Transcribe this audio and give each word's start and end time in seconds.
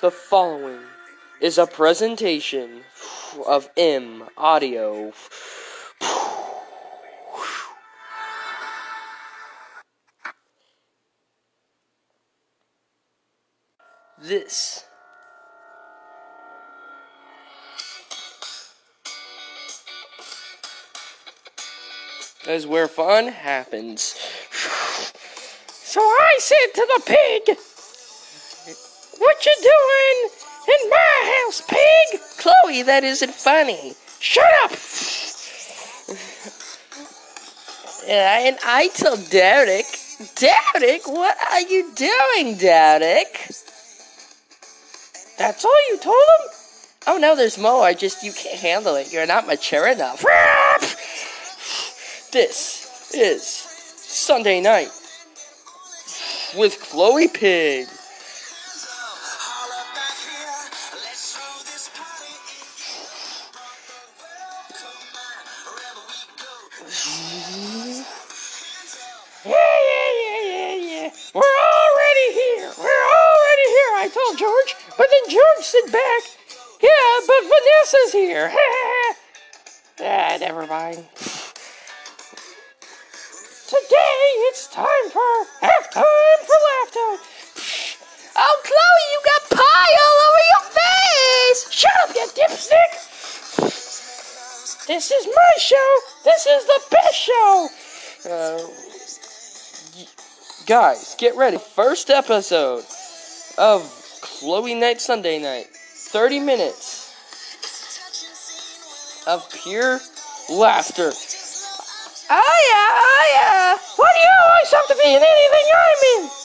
The 0.00 0.10
following 0.10 0.80
is 1.42 1.58
a 1.58 1.66
presentation 1.66 2.80
of 3.46 3.68
M 3.76 4.24
Audio. 4.34 5.12
This 14.22 14.86
is 22.48 22.66
where 22.66 22.88
fun 22.88 23.28
happens. 23.28 24.14
So 25.68 26.00
I 26.00 26.36
said 26.38 26.74
to 26.74 26.86
the 26.96 27.02
pig, 27.04 27.58
What 29.20 29.44
you 29.44 29.52
doing 29.60 30.30
in 30.66 30.90
my 30.90 31.44
house, 31.44 31.60
pig? 31.68 32.20
Chloe, 32.38 32.82
that 32.84 33.04
isn't 33.04 33.34
funny. 33.34 33.92
Shut 34.18 34.50
up! 34.64 34.72
And 38.08 38.58
I 38.64 38.88
told 38.94 39.28
Derek, 39.28 39.84
Derek, 40.36 41.06
what 41.06 41.36
are 41.52 41.60
you 41.60 41.92
doing, 41.94 42.56
Derek? 42.56 43.48
That's 45.36 45.66
all 45.66 45.88
you 45.90 45.98
told 45.98 46.16
him? 46.16 46.48
Oh 47.06 47.18
no, 47.18 47.36
there's 47.36 47.58
more. 47.58 47.82
I 47.82 47.92
just 47.92 48.22
you 48.22 48.32
can't 48.32 48.58
handle 48.58 48.94
it. 48.96 49.12
You're 49.12 49.26
not 49.26 49.46
mature 49.46 49.86
enough. 49.86 50.24
This 52.32 53.12
is 53.14 53.44
Sunday 53.44 54.62
night 54.62 54.88
with 56.56 56.80
Chloe 56.80 57.28
Pig. 57.28 57.86
Never 80.60 80.72
mind. 80.72 80.96
Today 83.66 84.22
it's 84.48 84.68
time 84.68 85.10
for 85.10 85.46
halftime 85.62 86.40
for 86.44 86.58
laughter. 86.68 87.10
Oh, 88.36 88.56
Chloe, 88.64 89.06
you 89.12 89.20
got 89.24 89.42
pie 89.58 89.94
all 90.04 90.18
over 90.28 90.42
your 90.52 90.64
face. 90.76 91.60
Shut 91.72 91.96
up, 92.04 92.10
you 92.14 92.26
dipstick! 92.34 92.92
This 94.86 95.10
is 95.10 95.26
my 95.26 95.54
show. 95.58 95.96
This 96.24 96.46
is 96.46 96.66
the 96.66 96.80
best 96.90 97.14
show. 97.14 97.68
Uh, 98.28 98.60
guys, 100.66 101.14
get 101.18 101.36
ready. 101.36 101.58
First 101.58 102.10
episode 102.10 102.84
of 103.56 103.82
Chloe 104.20 104.74
Night 104.74 105.00
Sunday 105.00 105.38
Night. 105.38 105.68
30 105.68 106.40
minutes 106.40 107.00
of 109.26 109.48
pure 109.62 110.00
laughter. 110.50 111.12
Oh 112.30 112.58
yeah, 112.72 112.90
oh 112.98 113.24
yeah. 113.34 113.78
Why 113.96 114.08
do 114.14 114.20
you 114.20 114.34
always 114.46 114.72
have 114.72 114.88
to 114.88 114.96
be 115.02 115.08
in 115.14 115.22
anything 115.22 115.66
I'm 115.74 116.24
in? 116.24 116.39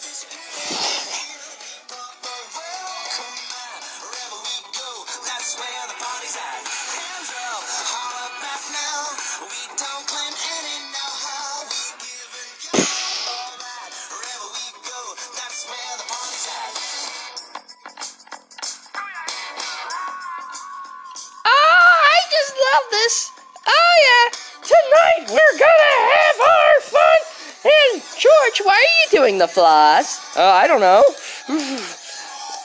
Doing 29.26 29.40
the 29.40 29.48
floss? 29.48 30.38
Uh, 30.38 30.44
I 30.44 30.68
don't 30.68 30.82
know. 30.82 31.02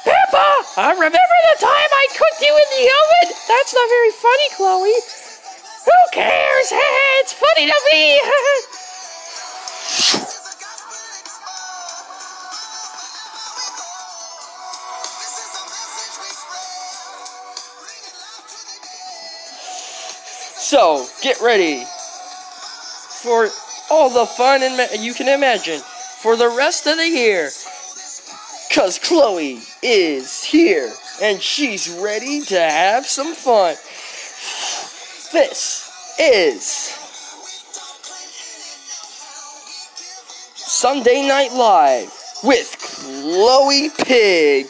Peppa, 0.04 0.48
I 0.76 0.92
remember 0.92 1.16
the 1.16 1.58
time 1.58 1.70
I 1.72 2.06
cooked 2.12 2.42
you 2.42 2.52
in 2.52 2.68
the 2.76 2.84
oven. 3.00 3.36
That's 3.48 3.72
not 3.72 3.88
very 3.88 4.10
funny, 4.10 4.48
Chloe. 4.56 4.92
Who 5.86 5.98
cares? 6.12 6.68
it's 7.20 7.32
funny 7.32 7.66
to 7.66 7.80
me. 7.90 8.20
So, 20.58 21.06
get 21.22 21.40
ready 21.40 21.84
for 23.22 23.48
all 23.90 24.10
the 24.10 24.26
fun 24.26 24.62
and 24.62 24.76
ma- 24.76 24.94
you 25.00 25.14
can 25.14 25.26
imagine 25.26 25.80
for 26.22 26.36
the 26.36 26.48
rest 26.48 26.86
of 26.86 26.98
the 26.98 27.08
year. 27.08 27.50
Cause 28.74 28.98
Chloe 28.98 29.60
is 29.82 30.44
here 30.44 30.92
and 31.22 31.40
she's 31.40 31.88
ready 31.88 32.42
to 32.42 32.60
have 32.60 33.06
some 33.06 33.34
fun. 33.34 33.74
This 35.32 35.90
is 36.18 36.62
Sunday 40.54 41.26
Night 41.26 41.52
Live 41.52 42.12
with 42.44 42.76
Chloe 42.78 43.90
Pig. 44.04 44.66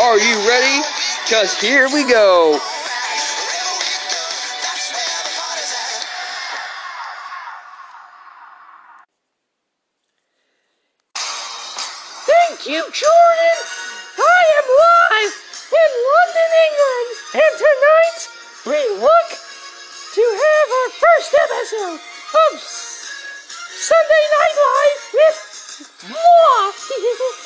Are 0.00 0.18
you 0.18 0.48
ready? 0.48 0.80
Cause 1.28 1.60
here 1.60 1.86
we 1.92 2.08
go. 2.08 2.58
Thank 12.24 12.66
you, 12.66 12.80
Jordan. 12.80 13.58
I 14.16 14.40
am 14.56 14.66
live 14.80 15.34
in 15.68 15.90
London, 16.08 16.50
England, 16.64 17.08
and 17.44 17.52
tonight 17.60 18.20
we 18.66 18.80
look 19.04 19.28
to 20.16 20.24
have 20.44 20.68
our 20.80 20.90
first 20.96 21.30
episode 21.44 22.00
of 22.00 22.60
Sunday 22.60 24.24
Night 24.32 24.56
Live 24.64 25.02
with 25.12 25.38
moi. 26.08 27.36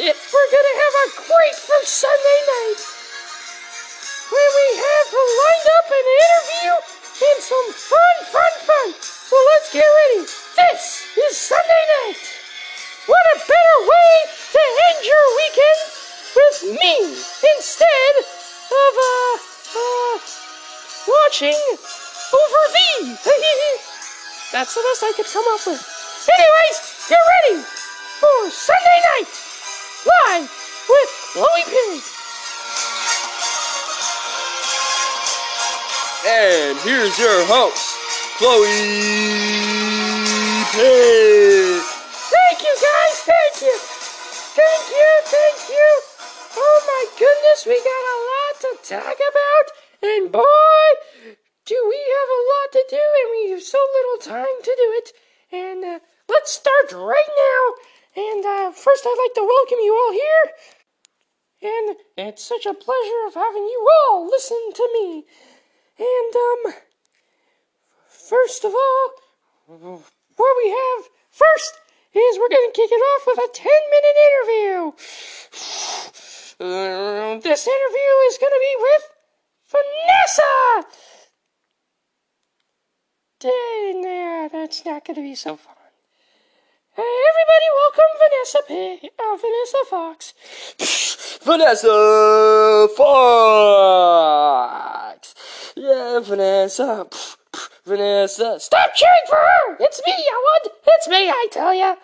It- 0.00 0.16
we're 0.32 0.50
gonna 0.50 0.76
have 0.80 0.94
a 1.04 1.28
great 1.28 1.56
first 1.56 1.92
Sunday 2.00 2.40
night 2.48 2.80
where 4.30 4.50
we 4.56 4.76
have 4.80 5.12
lined 5.12 5.68
up 5.76 5.86
an 5.92 6.06
interview 6.24 6.72
and 7.28 7.42
some 7.44 7.68
fun, 7.74 8.16
fun, 8.32 8.52
fun. 8.64 8.94
So 9.28 9.36
let's 9.52 9.68
get 9.70 9.84
ready. 9.84 10.24
This 10.56 11.02
is 11.20 11.36
Sunday 11.36 11.84
night. 12.00 12.16
What 13.04 13.20
a 13.34 13.38
better 13.40 13.78
way 13.92 14.12
to 14.56 14.60
end 14.88 15.04
your 15.04 15.26
weekend 15.36 15.80
with 16.32 16.80
me 16.80 16.96
instead 17.58 18.14
of 18.72 18.92
uh 19.04 19.36
uh 19.84 20.18
watching 21.12 21.60
over 22.32 22.62
thee. 22.72 23.18
That's 24.52 24.74
the 24.74 24.80
best 24.80 25.04
I 25.04 25.12
could 25.14 25.26
come 25.28 25.44
up 25.52 25.60
with. 25.66 25.84
Anyways, 26.24 26.76
get 27.06 27.20
ready 27.20 27.64
for 28.16 28.50
Sunday 28.50 29.00
night 29.12 29.49
live 30.06 30.48
with 30.88 31.10
Chloe 31.32 31.64
Pig. 31.68 32.02
And 36.26 36.78
here's 36.80 37.18
your 37.18 37.44
host, 37.46 37.96
Chloe 38.38 38.64
Pig. 40.72 41.82
Thank 42.30 42.58
you 42.62 42.74
guys, 42.76 43.16
thank 43.28 43.56
you. 43.62 43.76
Thank 44.56 44.84
you, 44.90 45.10
thank 45.24 45.68
you. 45.68 45.88
Oh 46.56 46.78
my 46.86 47.04
goodness, 47.18 47.66
we 47.66 47.76
got 47.80 48.04
a 48.04 48.18
lot 48.30 48.54
to 48.60 48.70
talk 48.88 49.18
about. 49.30 49.66
And 50.02 50.32
boy, 50.32 50.86
do 51.66 51.76
we 51.88 51.96
have 51.96 52.30
a 52.30 52.44
lot 52.50 52.72
to 52.72 52.84
do 52.90 53.04
and 53.22 53.30
we 53.30 53.50
have 53.50 53.62
so 53.62 53.78
little 53.78 54.32
time 54.32 54.58
to 54.62 54.74
do 54.76 54.88
it. 54.98 55.12
And 55.52 55.84
uh, 55.84 55.98
let's 56.28 56.52
start 56.52 56.92
right 56.92 57.32
now. 57.36 57.84
And 58.16 58.44
uh, 58.44 58.72
first, 58.72 59.06
I'd 59.06 59.22
like 59.24 59.34
to 59.34 59.46
welcome 59.46 59.78
you 59.82 59.94
all 59.94 60.12
here. 60.12 60.52
and 61.62 61.96
it's 62.16 62.42
such 62.42 62.66
a 62.66 62.74
pleasure 62.74 63.26
of 63.28 63.34
having 63.34 63.62
you 63.64 63.88
all 64.10 64.26
listen 64.26 64.72
to 64.74 64.88
me. 64.94 65.24
And, 65.98 66.36
um, 66.36 66.74
first 68.08 68.64
of 68.64 68.72
all, 68.74 69.10
what 70.36 70.56
we 70.62 70.70
have 70.70 71.08
first 71.30 71.78
is 72.12 72.38
we're 72.38 72.48
going 72.48 72.70
to 72.72 72.76
kick 72.76 72.90
it 72.90 72.94
off 72.96 73.26
with 73.26 73.38
a 73.38 73.48
10 73.52 73.72
minute 73.90 74.16
interview. 74.28 74.92
This 76.60 77.66
interview 77.66 78.12
is 78.28 78.36
going 78.38 78.52
to 78.52 78.60
be 78.60 78.76
with 78.80 79.02
Vanessa. 79.70 80.88
Yeah, 83.42 84.48
that's 84.52 84.84
not 84.84 85.06
going 85.06 85.14
to 85.14 85.22
be 85.22 85.34
so 85.34 85.56
fun. 85.56 85.79
Hey, 87.00 87.16
everybody, 87.30 87.68
welcome 87.80 88.12
Vanessa 88.20 88.60
P- 88.68 89.08
uh, 89.18 89.36
Vanessa 89.40 89.80
Fox. 89.88 90.34
Vanessa 91.42 92.88
Fox. 92.94 94.20
Yeah, 95.76 96.20
Vanessa. 96.20 97.08
Vanessa. 97.86 98.60
Stop 98.60 98.94
cheering 98.94 99.26
for 99.30 99.36
her! 99.36 99.76
It's 99.80 100.02
me, 100.06 100.12
I 100.12 100.44
want. 100.44 100.74
It's 100.88 101.08
me, 101.08 101.30
I 101.30 101.46
tell 101.50 101.72
ya. 101.72 101.96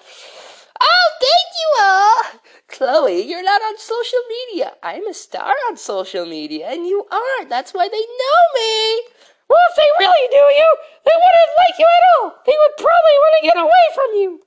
Oh, 0.81 1.09
thank 1.21 1.51
you 1.61 1.77
all. 1.85 2.23
Chloe, 2.69 3.21
you're 3.21 3.45
not 3.45 3.61
on 3.61 3.77
social 3.77 4.23
media. 4.31 4.73
I'm 4.83 5.07
a 5.09 5.13
star 5.13 5.55
on 5.69 5.77
social 5.77 6.25
media, 6.25 6.69
and 6.71 6.87
you 6.87 7.05
aren't. 7.13 7.51
That's 7.51 7.75
why 7.75 7.87
they 7.87 8.01
know 8.01 8.41
me. 8.55 9.03
Well, 9.49 9.61
if 9.71 9.77
they 9.77 9.91
really 10.01 10.27
knew 10.33 10.49
you, 10.57 10.77
they 11.05 11.13
wouldn't 11.15 11.55
like 11.59 11.79
you 11.79 11.85
at 11.85 12.03
all. 12.17 12.35
They 12.47 12.57
would 12.59 12.77
probably 12.79 13.17
want 13.21 13.35
to 13.37 13.47
get 13.47 13.59
away 13.59 13.85
from 13.95 14.11
you. 14.15 14.41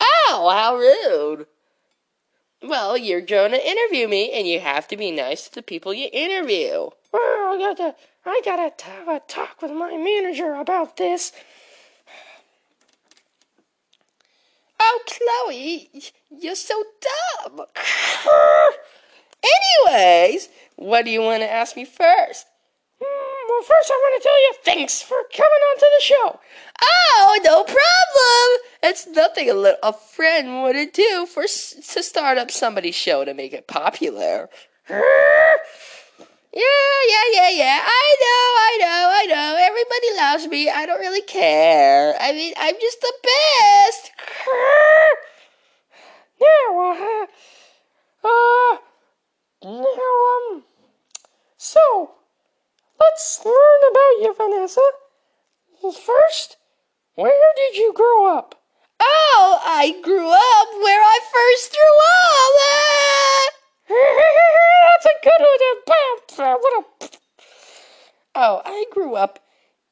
Ow, 0.00 0.48
how 0.50 0.76
rude. 0.76 1.46
Well, 2.62 2.96
you're 2.96 3.20
going 3.20 3.52
to 3.52 3.68
interview 3.68 4.08
me, 4.08 4.32
and 4.32 4.46
you 4.46 4.60
have 4.60 4.88
to 4.88 4.96
be 4.96 5.10
nice 5.10 5.48
to 5.48 5.54
the 5.54 5.62
people 5.62 5.92
you 5.92 6.08
interview. 6.12 6.88
Well, 7.12 7.22
I 7.22 7.56
gotta, 7.58 7.94
I 8.24 8.40
gotta 8.44 8.84
have 8.84 9.08
a 9.08 9.20
talk 9.20 9.60
with 9.60 9.70
my 9.70 9.96
manager 9.96 10.54
about 10.54 10.96
this. 10.96 11.32
Oh, 14.80 15.00
Chloe, 15.06 15.90
you're 16.30 16.54
so 16.54 16.82
dumb. 17.46 17.66
Anyways, 19.86 20.48
what 20.76 21.04
do 21.04 21.10
you 21.10 21.20
want 21.20 21.42
to 21.42 21.50
ask 21.50 21.76
me 21.76 21.84
first? 21.84 22.46
Well, 23.48 23.62
first 23.62 23.90
I 23.90 23.96
want 24.02 24.22
to 24.22 24.26
tell 24.28 24.40
you 24.42 24.52
thanks 24.64 25.02
for 25.02 25.16
coming 25.34 25.62
onto 25.70 25.80
the 25.80 26.02
show. 26.02 26.40
Oh, 26.82 27.40
no 27.44 27.62
problem. 27.64 28.70
It's 28.82 29.06
nothing 29.06 29.50
a, 29.50 29.54
little, 29.54 29.78
a 29.82 29.92
friend 29.92 30.62
wouldn't 30.62 30.92
do 30.94 31.26
for 31.26 31.44
s- 31.44 31.74
to 31.94 32.02
start 32.02 32.38
up 32.38 32.50
somebody's 32.50 32.94
show 32.94 33.24
to 33.24 33.34
make 33.34 33.52
it 33.52 33.66
popular. 33.66 34.48
Yeah, 36.56 36.62
yeah, 37.08 37.24
yeah, 37.32 37.50
yeah. 37.50 37.80
I 37.84 38.14
know, 38.22 38.46
I 38.62 38.78
know, 38.80 39.10
I 39.12 39.26
know. 39.26 39.56
Everybody 39.58 40.16
loves 40.16 40.46
me. 40.46 40.70
I 40.70 40.86
don't 40.86 41.00
really 41.00 41.22
care. 41.22 42.14
I 42.20 42.30
mean, 42.32 42.54
I'm 42.56 42.76
just 42.80 43.00
the 43.00 43.12
best. 43.24 44.12
Yeah, 46.40 46.70
well, 46.76 47.26
uh, 48.24 48.76
now, 49.64 50.52
um, 50.52 50.64
so, 51.56 52.12
let's 53.04 53.44
learn 53.44 53.80
about 53.90 54.14
you, 54.20 54.34
Vanessa. 54.36 54.80
First, 55.82 56.56
where 57.14 57.52
did 57.56 57.76
you 57.76 57.92
grow 57.92 58.36
up? 58.36 58.60
Oh, 59.00 59.60
I 59.64 60.00
grew 60.02 60.30
up 60.30 60.68
where 60.82 61.02
I 61.02 61.18
first 61.32 61.72
threw 61.72 61.96
up. 62.10 62.54
Ah! 62.64 63.50
That's 64.88 65.06
a 65.06 65.16
good 65.22 65.40
one. 66.38 66.58
What 66.60 66.84
a 67.02 67.08
Oh, 68.36 68.62
I 68.64 68.86
grew 68.90 69.14
up 69.14 69.38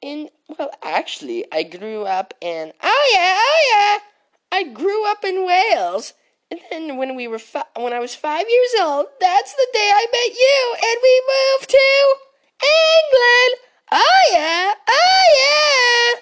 in, 0.00 0.28
well, 0.58 0.70
actually, 0.82 1.44
I 1.52 1.62
grew 1.62 2.02
up 2.02 2.34
in, 2.40 2.72
oh 2.82 3.10
yeah, 3.14 3.36
oh 3.38 3.60
yeah. 3.72 4.58
I 4.58 4.64
grew 4.64 5.08
up 5.08 5.24
in 5.24 5.46
Wales. 5.46 6.14
And 6.50 6.60
then 6.70 6.96
when 6.96 7.14
we 7.14 7.28
were 7.28 7.38
fi- 7.38 7.64
when 7.76 7.92
I 7.92 8.00
was 8.00 8.14
5 8.14 8.44
years 8.48 8.74
old, 8.80 9.06
that's 9.20 9.54
the 9.54 9.68
day 9.72 9.90
I 9.94 10.06
met 10.10 10.36
you 10.36 10.74
and 10.74 10.98
we 11.02 11.22
moved 11.28 11.70
to 11.70 12.31
England. 12.62 13.54
Oh 13.90 14.22
yeah, 14.32 14.74
oh 14.88 15.24
yeah. 15.42 16.20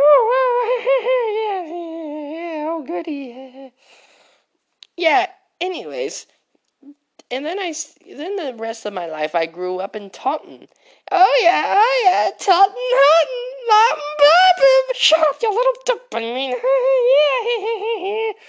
Oh, 0.00 0.20
well, 0.30 0.64
yeah, 1.38 1.64
yeah, 2.32 2.68
oh, 2.70 2.84
goody. 2.86 3.72
Yeah, 4.96 5.26
anyways, 5.60 6.26
and 7.30 7.44
then 7.44 7.58
I 7.58 7.74
then 8.06 8.36
the 8.36 8.54
rest 8.54 8.86
of 8.86 8.92
my 8.92 9.06
life 9.06 9.34
I 9.34 9.46
grew 9.46 9.78
up 9.78 9.94
in 9.94 10.10
Taunton. 10.10 10.68
Oh 11.12 11.40
yeah, 11.42 11.74
oh 11.76 12.04
yeah, 12.06 12.30
Taunton, 12.38 12.74
Hutton, 12.76 13.48
Mountain 13.68 14.14
Poppin'. 14.18 14.94
Shut 14.94 15.20
up, 15.20 15.42
you 15.42 15.50
little 15.50 15.74
mean, 16.34 16.50
yeah. 18.32 18.32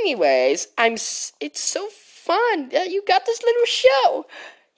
Anyways, 0.00 0.68
I'm. 0.76 0.94
It's 0.94 1.60
so 1.60 1.88
fun 2.28 2.70
you 2.90 3.02
got 3.06 3.24
this 3.26 3.42
little 3.42 3.64
show. 3.64 4.26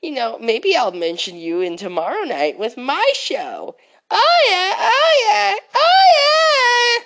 You 0.03 0.13
know, 0.13 0.39
maybe 0.39 0.77
I'll 0.77 0.93
mention 0.93 1.37
you 1.37 1.61
in 1.61 1.77
tomorrow 1.77 2.23
night 2.23 2.59
with 2.59 2.77
my 2.77 3.07
show. 3.15 3.77
Oh 4.11 4.41
yeah, 4.51 4.75
oh 4.79 5.13
yeah, 5.29 5.55
oh 5.75 7.05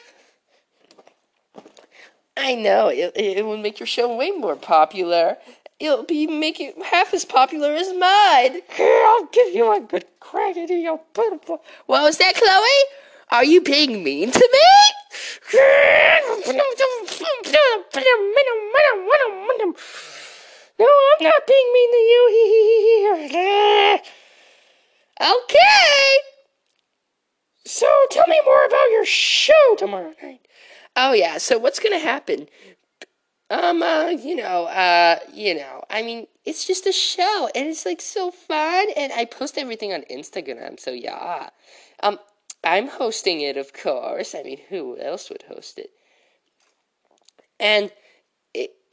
yeah. 1.57 1.63
I 2.37 2.55
know 2.55 2.89
it. 2.89 3.13
It 3.17 3.45
will 3.45 3.57
make 3.57 3.81
your 3.81 3.87
show 3.87 4.15
way 4.17 4.31
more 4.31 4.57
popular. 4.57 5.39
It'll 5.81 6.05
be 6.05 6.27
make 6.27 6.61
it 6.61 6.81
half 6.83 7.13
as 7.15 7.25
popular 7.25 7.75
as 7.75 7.89
mine. 7.89 8.63
I'll 8.79 9.27
give 9.27 9.55
you 9.55 9.73
a 9.75 9.81
good 9.81 10.05
crack 10.21 10.57
at 10.57 10.71
you, 10.71 11.01
beautiful. 11.15 11.63
What 11.87 12.03
was 12.03 12.19
that, 12.19 12.35
Chloe? 12.37 12.85
Are 13.31 13.45
you 13.45 13.61
being 13.61 14.05
mean 14.05 14.31
to 14.31 14.49
me? 14.53 14.61
No, 20.79 20.87
I'm 20.87 21.25
not 21.25 21.47
being 21.47 21.73
mean 21.73 21.93
to 21.93 21.99
you. 21.99 23.99
Okay. 25.21 26.19
So 27.65 27.87
tell 28.11 28.25
me 28.29 28.41
more 28.45 28.67
about 28.67 28.91
your 28.91 29.05
show 29.05 29.77
tomorrow 29.79 30.13
night. 30.23 30.47
Oh 30.97 31.13
yeah. 31.13 31.39
So 31.39 31.59
what's 31.59 31.79
gonna 31.79 31.99
happen? 31.99 32.49
Um. 33.51 33.83
Uh. 33.83 34.09
You 34.09 34.37
know. 34.37 34.65
Uh. 34.65 35.19
You 35.33 35.55
know. 35.55 35.85
I 35.91 36.03
mean, 36.03 36.27
it's 36.45 36.67
just 36.67 36.87
a 36.87 36.93
show, 36.93 37.49
and 37.55 37.69
it's 37.69 37.87
like 37.87 38.01
so 38.01 38.31
fun, 38.31 38.87
and 38.97 39.13
I 39.13 39.25
post 39.25 39.59
everything 39.59 39.93
on 39.93 40.03
Instagram. 40.11 40.81
So 40.81 40.91
yeah. 40.91 41.51
Um. 42.03 42.19
I'm 42.65 42.89
hosting 42.89 43.43
it, 43.43 43.59
of 43.59 43.75
course. 43.75 44.35
I 44.35 44.43
mean, 44.43 44.59
who 44.71 44.97
else 44.99 45.29
would 45.29 45.45
host 45.49 45.79
it? 45.79 45.91
And 47.61 47.91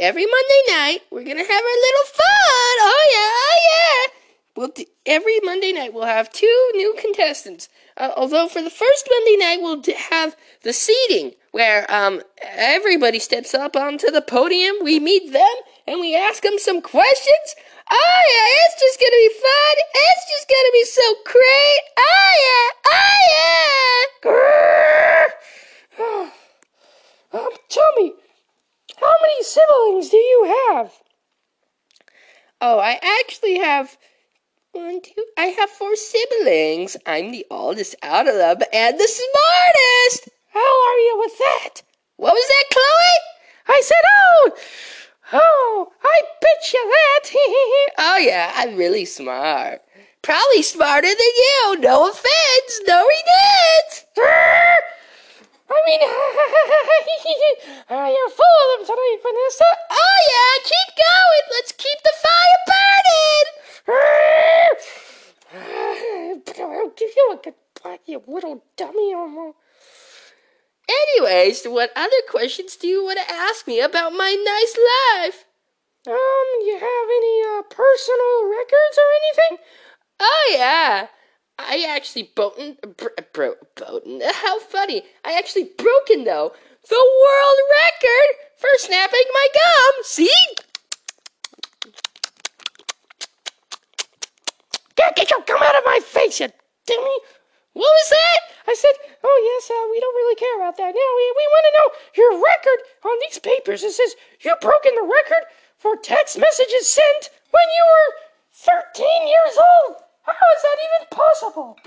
every 0.01 0.25
Monday 0.25 0.61
night, 0.67 0.99
we're 1.11 1.23
gonna 1.23 1.45
have 1.45 1.49
our 1.49 1.79
little 1.85 2.07
fun. 2.07 2.75
Oh 2.81 3.07
yeah. 3.13 3.29
Oh 3.47 3.57
yeah. 3.71 4.11
We'll 4.57 4.67
do, 4.69 4.83
every 5.05 5.39
Monday 5.41 5.71
night 5.71 5.93
we'll 5.93 6.05
have 6.05 6.33
two 6.33 6.71
new 6.73 6.95
contestants. 6.99 7.69
Uh, 7.95 8.11
although 8.17 8.47
for 8.47 8.61
the 8.63 8.71
first 8.71 9.07
Monday 9.09 9.37
night 9.37 9.59
we'll 9.61 9.81
have 10.09 10.35
the 10.63 10.73
seating 10.73 11.33
where 11.51 11.85
um 11.89 12.21
everybody 12.41 13.19
steps 13.19 13.53
up 13.53 13.75
onto 13.75 14.09
the 14.09 14.21
podium. 14.21 14.75
We 14.83 14.99
meet 14.99 15.31
them 15.31 15.55
and 15.87 15.99
we 16.01 16.15
ask 16.15 16.41
them 16.41 16.57
some 16.57 16.81
questions. 16.81 17.55
Oh 17.91 18.21
yeah, 18.33 18.65
it's 18.65 18.81
just 18.81 18.99
gonna 18.99 19.11
be 19.11 19.29
fun. 19.29 19.75
It's 19.93 20.25
just 20.31 20.47
gonna 20.49 20.73
be 20.73 20.85
so 20.85 21.15
great. 21.25 21.81
Oh 21.99 22.33
yeah, 22.47 22.69
oh 22.87 23.19
yeah. 26.03 26.27
Um, 27.33 27.47
tell 27.69 27.93
me, 27.95 28.11
how 29.01 29.13
many 29.21 29.43
siblings 29.43 30.09
do 30.09 30.17
you 30.17 30.55
have? 30.69 30.91
Oh, 32.61 32.79
I 32.79 32.99
actually 33.19 33.57
have 33.57 33.97
one, 34.71 35.01
two. 35.01 35.25
I 35.37 35.45
have 35.45 35.69
four 35.69 35.95
siblings. 35.95 36.95
I'm 37.05 37.31
the 37.31 37.45
oldest 37.49 37.95
out 38.03 38.27
of 38.27 38.35
them 38.35 38.59
and 38.71 38.99
the 38.99 39.07
smartest. 39.07 40.29
How 40.53 40.59
are 40.59 40.99
you 40.99 41.15
with 41.19 41.37
that? 41.39 41.81
What 42.17 42.33
was 42.33 42.47
that, 42.47 42.63
Chloe? 42.71 43.75
I 43.75 43.81
said, 43.83 44.03
oh, 44.21 44.51
oh, 45.33 45.91
I 46.03 46.21
bet 46.39 46.73
you 46.73 46.89
that. 46.89 47.31
Oh 48.03 48.17
yeah, 48.17 48.51
I'm 48.55 48.75
really 48.75 49.05
smart. 49.05 49.81
Probably 50.21 50.61
smarter 50.61 51.07
than 51.07 51.17
you. 51.17 51.77
No 51.79 52.09
offense. 52.09 52.81
No 52.87 52.99
regrets. 52.99 54.05
I 55.71 55.79
mean, 55.87 56.01
you're 58.11 58.29
full 58.29 58.55
of 58.61 58.67
them 58.75 58.83
tonight, 58.91 59.19
Vanessa. 59.23 59.69
Oh 59.89 60.17
yeah, 60.31 60.53
keep 60.67 60.89
going. 60.99 61.45
Let's 61.51 61.71
keep 61.71 61.99
the 62.03 62.11
fire 62.23 62.59
burning. 62.67 63.47
I'll 66.59 66.89
give 66.97 67.11
you 67.15 67.25
a 67.31 67.37
good 67.41 67.55
butt, 67.81 68.01
you 68.05 68.21
little 68.27 68.61
dummy. 68.75 69.13
Almost. 69.13 69.55
Anyways, 70.89 71.65
what 71.65 71.91
other 71.95 72.21
questions 72.29 72.75
do 72.75 72.87
you 72.87 73.03
want 73.03 73.19
to 73.19 73.31
ask 73.33 73.67
me 73.67 73.79
about 73.79 74.13
my 74.13 74.35
nice 74.43 74.75
life? 74.91 75.45
Um, 76.07 76.47
you 76.65 76.73
have 76.73 77.09
any 77.17 77.41
uh, 77.47 77.61
personal 77.63 78.45
records 78.49 78.97
or 78.97 79.09
anything? 79.21 79.57
Oh 80.19 80.47
yeah, 80.51 81.07
I 81.67 81.85
actually 81.87 82.31
broken, 82.35 82.77
bro, 82.97 83.09
bro, 83.33 83.53
broken. 83.75 84.21
How 84.23 84.59
funny! 84.59 85.03
I 85.23 85.37
actually 85.37 85.71
broken 85.77 86.23
though 86.23 86.53
the 86.89 86.95
world 86.95 87.59
record 87.83 88.35
for 88.57 88.69
snapping 88.77 89.27
my 89.33 89.47
gum. 89.53 90.03
See? 90.03 90.29
Get 94.95 95.29
your 95.29 95.41
gum 95.41 95.61
out 95.61 95.75
of 95.75 95.83
my 95.85 95.99
face, 95.99 96.39
you 96.39 96.47
dummy! 96.87 97.17
What 97.73 97.87
was 97.87 98.09
that? 98.09 98.39
I 98.67 98.73
said, 98.73 98.91
oh 99.23 99.37
yes, 99.45 99.69
uh, 99.69 99.87
we 99.91 99.99
don't 99.99 100.15
really 100.15 100.35
care 100.35 100.57
about 100.57 100.77
that. 100.77 100.91
Now 100.91 101.11
we, 101.15 101.25
we 101.37 101.45
want 101.53 101.65
to 101.67 101.77
know 101.77 101.87
your 102.17 102.31
record 102.41 102.79
on 103.05 103.17
these 103.21 103.39
papers. 103.39 103.83
It 103.83 103.93
says 103.93 104.15
you 104.41 104.55
broken 104.61 104.95
the 104.95 105.03
record 105.03 105.45
for 105.77 105.95
text 105.95 106.37
messages 106.37 106.91
sent 106.91 107.29
when 107.51 107.67
you 107.69 107.85
were 107.85 108.09
13 108.93 109.27
years 109.27 109.57
old. 109.57 110.10
How 110.23 110.31
is 110.33 110.61
that 110.63 110.77
even 110.85 111.07
possible? 111.17 111.77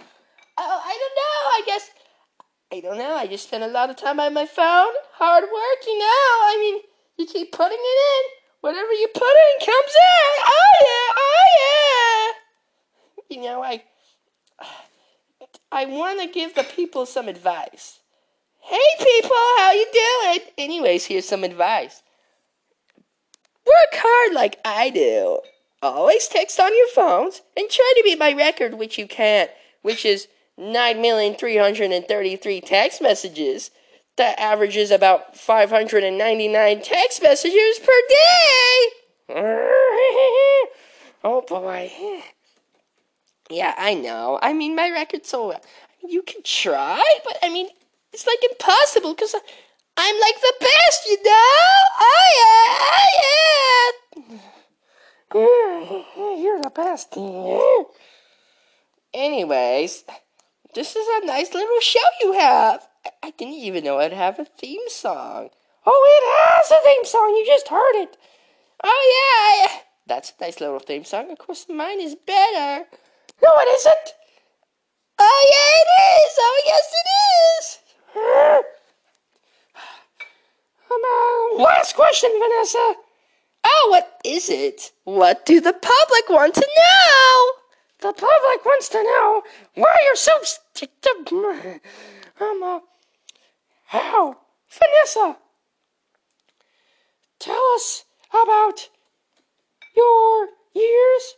I 0.56 0.98
don't 0.98 1.16
know. 1.16 1.38
I 1.50 1.62
guess 1.66 1.90
I 2.72 2.80
don't 2.80 2.98
know. 2.98 3.14
I 3.14 3.26
just 3.26 3.46
spend 3.46 3.62
a 3.62 3.68
lot 3.68 3.90
of 3.90 3.96
time 3.96 4.18
on 4.18 4.34
my 4.34 4.46
phone. 4.46 4.92
Hard 5.12 5.44
work, 5.44 5.86
you 5.86 5.98
know. 5.98 6.04
I 6.04 6.56
mean, 6.60 6.82
you 7.16 7.26
keep 7.26 7.52
putting 7.52 7.78
it 7.78 7.98
in. 8.16 8.24
Whatever 8.62 8.92
you 8.92 9.08
put 9.14 9.22
in 9.22 9.66
comes 9.66 9.94
out. 10.02 10.46
Oh 10.48 10.72
yeah, 10.80 11.14
oh 11.16 12.34
yeah. 13.28 13.36
You 13.36 13.42
know, 13.42 13.62
I 13.62 13.82
I 15.70 15.86
want 15.86 16.20
to 16.20 16.26
give 16.28 16.54
the 16.54 16.64
people 16.64 17.06
some 17.06 17.28
advice. 17.28 18.00
Hey 18.60 18.78
people, 18.98 19.36
how 19.58 19.72
you 19.72 19.86
doing? 19.92 20.48
Anyways, 20.56 21.04
here's 21.04 21.28
some 21.28 21.44
advice. 21.44 22.02
Work 23.66 23.92
hard 23.92 24.34
like 24.34 24.58
I 24.64 24.90
do. 24.90 25.40
Always 25.84 26.26
text 26.28 26.58
on 26.58 26.74
your 26.74 26.88
phones 26.88 27.42
and 27.54 27.68
try 27.68 27.92
to 27.96 28.02
beat 28.02 28.18
my 28.18 28.32
record, 28.32 28.72
which 28.72 28.96
you 28.96 29.06
can't, 29.06 29.50
which 29.82 30.06
is 30.06 30.28
9,333 30.56 32.60
text 32.62 33.02
messages. 33.02 33.70
That 34.16 34.40
averages 34.40 34.90
about 34.90 35.36
599 35.36 36.80
text 36.80 37.22
messages 37.22 37.78
per 37.80 37.92
day. 38.08 38.88
oh 41.22 41.44
boy. 41.46 41.92
Yeah, 43.50 43.74
I 43.76 43.92
know. 43.92 44.38
I 44.40 44.54
mean, 44.54 44.74
my 44.74 44.88
record's 44.88 45.28
so. 45.28 45.54
You 46.08 46.22
can 46.22 46.42
try, 46.44 47.04
but 47.24 47.36
I 47.42 47.50
mean, 47.50 47.68
it's 48.14 48.26
like 48.26 48.42
impossible 48.50 49.12
because 49.12 49.34
I'm 49.98 50.18
like 50.18 50.40
the 50.40 50.54
best, 50.60 51.06
you 51.06 51.22
know? 51.22 51.66
Oh, 52.00 52.26
yeah, 52.40 52.78
oh, 52.88 53.06
yeah. 54.30 54.38
You're 55.34 56.60
the 56.60 56.70
best. 56.72 57.16
Anyways, 59.14 60.04
this 60.74 60.94
is 60.94 61.06
a 61.08 61.26
nice 61.26 61.52
little 61.52 61.80
show 61.80 61.98
you 62.22 62.34
have. 62.34 62.86
I 63.20 63.32
didn't 63.32 63.54
even 63.54 63.82
know 63.82 63.98
I'd 63.98 64.12
have 64.12 64.38
a 64.38 64.44
theme 64.44 64.88
song. 64.88 65.48
Oh, 65.84 66.06
it 66.08 66.24
has 66.38 66.70
a 66.70 66.84
theme 66.84 67.04
song. 67.04 67.34
You 67.36 67.44
just 67.44 67.66
heard 67.66 68.02
it. 68.02 68.16
Oh, 68.84 69.66
yeah. 69.66 69.80
That's 70.06 70.32
a 70.38 70.44
nice 70.44 70.60
little 70.60 70.78
theme 70.78 71.04
song. 71.04 71.32
Of 71.32 71.38
course, 71.38 71.66
mine 71.68 72.00
is 72.00 72.14
better. 72.14 72.84
No, 73.42 73.50
it 73.56 73.74
isn't. 73.74 74.14
Oh, 75.18 75.42
yeah, 75.50 75.80
it 75.82 75.88
is. 76.14 76.38
Oh, 76.38 76.62
yes, 76.66 76.92
it 77.00 77.08
is. 77.58 77.78
um, 80.92 81.02
uh, 81.58 81.62
last 81.62 81.96
question, 81.96 82.30
Vanessa. 82.38 83.03
Oh, 83.64 83.88
what 83.90 84.21
is 84.25 84.50
it? 84.50 84.92
What 85.04 85.47
do 85.47 85.61
the 85.61 85.73
public 85.73 86.28
want 86.28 86.54
to 86.54 86.68
know? 86.76 87.50
The 88.00 88.12
public 88.12 88.64
wants 88.64 88.88
to 88.90 89.02
know 89.02 89.42
why 89.75 89.97
you're 90.04 90.16
so 90.16 90.33
sticked 90.42 91.06
up. 91.06 91.33
Um, 91.33 92.62
uh, 92.62 92.80
how? 93.87 94.37
Vanessa, 94.68 95.38
tell 97.38 97.62
us 97.75 98.04
about 98.30 98.88
your 99.97 100.49
years 100.75 101.37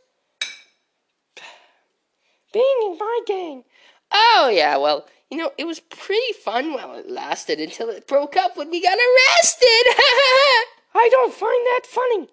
being 2.53 2.65
in 2.87 2.99
my 2.99 3.21
gang. 3.27 3.65
Oh, 4.13 4.51
yeah, 4.53 4.77
well, 4.79 5.07
you 5.31 5.37
know, 5.37 5.53
it 5.59 5.67
was 5.67 5.81
pretty 5.81 6.33
fun 6.45 6.73
while 6.73 6.95
it 6.95 7.11
lasted 7.11 7.61
until 7.61 7.91
it 7.91 8.07
broke 8.07 8.37
up 8.37 8.57
when 8.57 8.71
we 8.71 8.83
got 8.83 8.97
arrested. 8.97 9.87
I 10.97 11.09
don't 11.11 11.35
find 11.35 11.67
that 11.67 11.87
funny. 11.87 12.29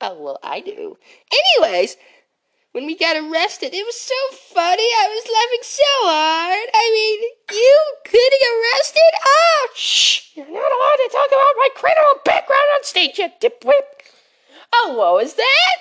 Oh, 0.00 0.16
well, 0.18 0.38
I 0.42 0.60
do. 0.60 0.96
Anyways, 1.30 1.96
when 2.72 2.86
we 2.86 2.96
got 2.96 3.16
arrested, 3.16 3.74
it 3.74 3.84
was 3.84 4.00
so 4.00 4.14
funny. 4.54 4.82
I 4.82 5.06
was 5.10 5.26
laughing 5.28 5.62
so 5.62 5.92
hard. 6.06 6.68
I 6.72 6.86
mean, 6.94 7.20
you 7.50 7.78
getting 8.04 8.44
arrested? 8.48 9.12
Oh, 9.26 9.68
shh! 9.74 10.36
You're 10.36 10.46
not 10.46 10.72
allowed 10.72 11.00
to 11.04 11.10
talk 11.12 11.28
about 11.28 11.58
my 11.58 11.68
criminal 11.74 12.14
background 12.24 12.68
on 12.76 12.84
stage, 12.84 13.18
you 13.18 13.28
dipwit. 13.40 13.84
Oh, 14.72 14.94
what 14.96 15.14
was 15.14 15.34
that? 15.34 15.76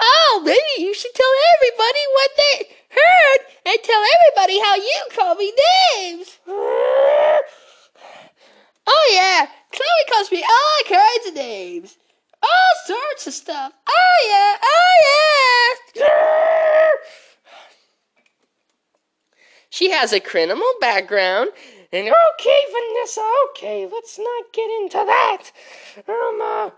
Oh, 0.00 0.42
maybe 0.44 0.82
you 0.82 0.94
should 0.94 1.14
tell 1.14 1.34
everybody 1.56 2.04
what 2.14 2.30
they 2.36 2.68
heard 2.88 3.40
and 3.66 3.82
tell 3.82 4.02
everybody 4.14 4.60
how 4.60 4.76
you 4.76 5.02
call 5.14 5.34
me 5.34 5.52
names. 5.98 6.38
oh, 8.88 9.10
yeah. 9.12 9.46
Chloe 9.70 10.12
calls 10.12 10.32
me 10.32 10.42
all 10.42 10.96
kinds 10.96 11.28
of 11.28 11.34
names. 11.34 11.98
All 12.42 12.74
sorts 12.86 13.26
of 13.26 13.34
stuff. 13.34 13.72
Oh, 13.88 14.18
yeah. 14.28 14.56
Oh, 14.62 14.94
yeah. 15.08 16.38
she 19.70 19.90
has 19.90 20.12
a 20.12 20.20
criminal 20.20 20.72
background. 20.80 21.50
And 21.92 22.06
okay, 22.08 22.60
Vanessa, 22.72 23.26
okay, 23.50 23.88
let's 23.90 24.18
not 24.18 24.52
get 24.52 24.70
into 24.80 24.98
that. 25.06 25.52
Um, 26.06 26.40
uh, 26.42 26.70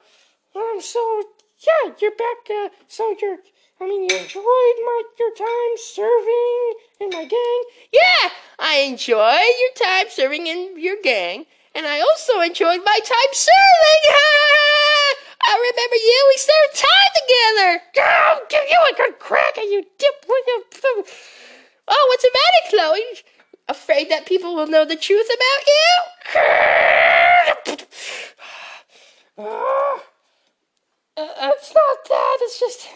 um, 0.57 0.81
so, 0.81 1.23
yeah, 1.59 1.93
you're 2.01 2.13
back, 2.13 2.49
uh, 2.49 2.69
so 2.87 3.17
you're, 3.21 3.39
I 3.81 3.89
mean, 3.89 4.09
you 4.09 4.17
enjoyed 4.17 4.45
my, 4.45 5.03
your 5.19 5.35
time 5.35 5.77
serving 5.77 6.75
in 7.01 7.09
my 7.11 7.25
gang? 7.25 7.63
Yeah, 7.93 8.31
I 8.59 8.87
enjoyed 8.87 9.19
your 9.19 9.89
time 9.89 10.07
serving 10.11 10.47
in 10.47 10.79
your 10.79 10.97
gang, 11.03 11.47
and 11.75 11.87
I 11.87 12.01
also 12.01 12.41
enjoyed 12.41 12.81
my 12.85 13.01
time 13.05 13.33
serving. 13.33 14.15
I 15.43 15.57
remember 15.57 15.97
you. 15.97 16.27
We 16.29 16.37
served 16.37 16.75
time 16.85 17.13
together. 17.17 17.81
I'll 18.05 18.45
give 18.49 18.69
you 18.69 18.79
a 18.91 18.95
good 18.97 19.19
crack 19.19 19.57
at 19.59 19.65
you 19.65 19.83
dip. 19.99 20.27
Oh, 21.89 22.07
what's 22.09 22.23
the 22.23 22.31
matter, 22.35 22.69
Chloe? 22.71 23.23
Afraid 23.69 24.11
that 24.11 24.27
people 24.27 24.55
will 24.55 24.67
know 24.67 24.85
the 24.85 24.97
truth 24.97 25.27
about 25.27 25.67
you? 25.67 26.03
uh, 29.39 29.99
it's 31.55 31.73
not 31.75 31.99
that. 32.09 32.39
It's 32.43 32.61
just. 32.61 32.89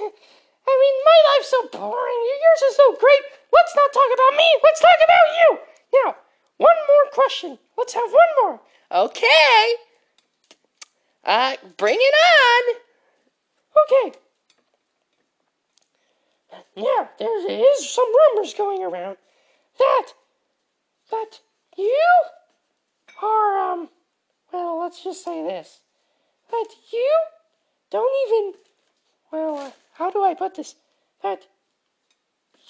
I 0.66 0.74
mean, 0.80 0.94
my 1.04 1.18
life's 1.30 1.50
so 1.50 1.60
boring. 1.78 2.22
Yours 2.26 2.62
is 2.70 2.76
so 2.76 2.94
great. 2.96 3.22
Let's 3.52 3.74
not 3.76 3.92
talk 3.92 4.10
about 4.14 4.34
me. 4.36 4.48
Let's 4.62 4.80
talk 4.80 4.98
about 5.04 5.28
you. 5.38 5.58
Now, 5.94 6.16
one 6.56 6.76
more 6.88 7.10
question. 7.12 7.58
Let's 7.76 7.94
have 7.94 8.10
one 8.10 8.32
more. 8.42 8.60
Okay. 8.90 9.74
Uh, 11.24 11.56
bring 11.76 11.96
it 11.98 12.14
on. 12.40 12.76
Okay. 13.84 14.18
Yeah, 16.76 17.06
there 17.18 17.50
is 17.50 17.88
some 17.88 18.06
rumors 18.06 18.54
going 18.54 18.82
around 18.82 19.16
that 19.78 20.06
that 21.10 21.40
you 21.76 22.04
are 23.22 23.72
um 23.72 23.88
well, 24.52 24.80
let's 24.80 25.02
just 25.02 25.24
say 25.24 25.42
this. 25.42 25.80
That 26.50 26.68
you 26.92 27.20
don't 27.90 28.14
even 28.28 28.60
well, 29.32 29.56
uh, 29.58 29.70
how 29.94 30.10
do 30.10 30.22
I 30.22 30.34
put 30.34 30.54
this? 30.54 30.76
That 31.22 31.42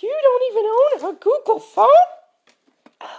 you 0.00 0.18
don't 0.22 0.44
even 0.50 1.06
own 1.10 1.14
a 1.14 1.18
Google 1.18 1.58
Home? 1.58 2.23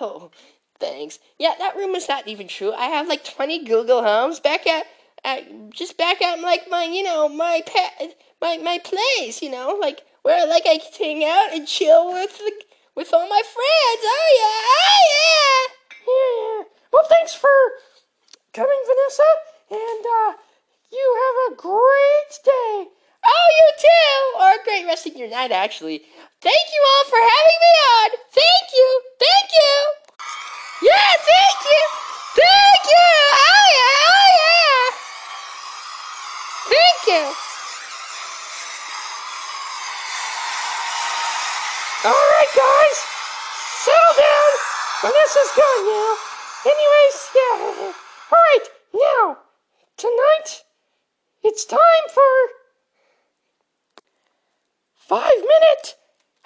Oh, 0.01 0.31
thanks. 0.79 1.19
Yeah, 1.37 1.53
that 1.57 1.75
room 1.75 1.87
rumor's 1.87 2.09
not 2.09 2.27
even 2.27 2.47
true. 2.47 2.73
I 2.73 2.85
have 2.85 3.07
like 3.07 3.23
20 3.23 3.65
Google 3.65 4.03
Homes 4.03 4.39
back 4.39 4.67
at, 4.67 4.85
at 5.23 5.69
just 5.71 5.97
back 5.97 6.21
at 6.21 6.39
like 6.41 6.69
my, 6.69 6.83
you 6.85 7.03
know, 7.03 7.29
my 7.29 7.61
pet, 7.65 8.15
my 8.41 8.57
my 8.57 8.79
place, 8.79 9.41
you 9.41 9.49
know, 9.49 9.77
like 9.79 10.01
where 10.23 10.47
like 10.47 10.63
I 10.65 10.79
hang 10.97 11.23
out 11.23 11.53
and 11.53 11.67
chill 11.67 12.11
with 12.11 12.37
the, 12.37 12.51
with 12.95 13.13
all 13.13 13.27
my 13.29 13.41
friends. 13.41 14.01
Oh 14.03 14.29
yeah, 14.41 14.61
oh. 14.75 15.67
Yeah, 16.07 16.63
yeah. 16.63 16.63
Well, 16.91 17.05
thanks 17.09 17.33
for 17.33 17.49
coming, 18.53 18.81
Vanessa, 18.87 19.23
and 19.71 20.05
uh, 20.05 20.33
you 20.91 21.17
have 21.23 21.53
a 21.53 21.61
great 21.61 22.39
day. 22.43 22.87
Oh, 23.27 23.47
you 23.57 23.67
too! 23.81 24.39
Or 24.39 24.49
a 24.53 24.63
great 24.63 24.85
rest 24.85 25.07
of 25.07 25.15
your 25.15 25.29
night, 25.29 25.51
actually. 25.51 26.03
Thank 26.41 26.65
you 26.73 26.81
all 26.85 27.05
for 27.09 27.17
having 27.17 27.59
me 27.65 27.71
on! 27.89 28.09
Thank 28.31 28.65
you! 28.73 29.01
Thank 29.19 29.49
you! 29.49 29.75
Yeah, 30.85 31.11
thank 31.25 31.59
you! 31.65 31.81
Thank 32.37 32.83
you! 32.85 33.09
Oh, 33.33 33.65
yeah! 33.73 33.97
Oh, 34.13 34.29
yeah! 34.37 34.83
Thank 36.69 36.99
you! 37.09 37.23
Alright, 42.05 42.51
guys! 42.53 42.97
Settle 43.81 44.15
down! 44.21 44.51
Vanessa's 45.01 45.51
gone 45.57 45.83
now! 45.89 46.13
Anyways, 46.65 47.17
yeah. 47.33 47.93
Alright, 48.31 48.67
now, 48.93 49.37
tonight, 49.97 50.63
it's 51.43 51.65
time 51.65 52.05
for 52.13 52.64
five 55.07 55.37
minute 55.37 55.95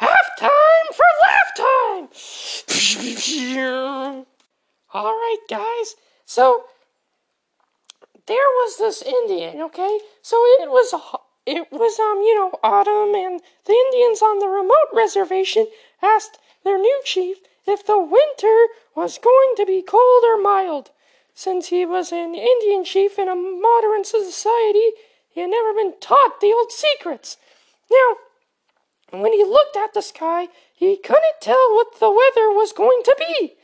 halftime 0.01 0.87
for 0.93 1.05
laugh 1.21 1.51
time. 1.55 2.09
All 4.93 5.13
right, 5.13 5.37
guys. 5.49 5.95
So 6.25 6.65
there 8.27 8.37
was 8.37 8.77
this 8.77 9.01
Indian, 9.01 9.61
okay? 9.61 9.99
So 10.21 10.35
it 10.59 10.69
was 10.69 10.93
it 11.45 11.71
was 11.71 11.99
um 11.99 12.21
you 12.21 12.35
know 12.35 12.59
autumn, 12.61 13.15
and 13.15 13.41
the 13.65 13.73
Indians 13.73 14.21
on 14.21 14.39
the 14.39 14.47
remote 14.47 14.89
reservation 14.93 15.67
asked 16.01 16.37
their 16.63 16.77
new 16.77 17.01
chief 17.05 17.37
if 17.65 17.85
the 17.85 17.97
winter 17.97 18.67
was 18.93 19.19
going 19.19 19.53
to 19.55 19.65
be 19.65 19.81
cold 19.81 20.23
or 20.25 20.41
mild. 20.41 20.91
Since 21.33 21.67
he 21.67 21.85
was 21.85 22.11
an 22.11 22.35
Indian 22.35 22.83
chief 22.83 23.17
in 23.17 23.29
a 23.29 23.35
modern 23.35 24.03
society, 24.03 24.91
he 25.29 25.39
had 25.39 25.49
never 25.49 25.73
been 25.73 25.93
taught 26.01 26.41
the 26.41 26.51
old 26.51 26.71
secrets. 26.71 27.37
Now, 27.89 28.17
when 29.11 29.33
he 29.33 29.43
looked 29.43 29.75
at 29.75 29.93
the 29.93 30.01
sky, 30.01 30.47
he 30.73 30.97
couldn't 30.97 31.41
tell 31.41 31.75
what 31.75 31.99
the 31.99 32.09
weather 32.09 32.49
was 32.53 32.73
going 32.73 33.01
to 33.03 33.15
be. 33.17 33.55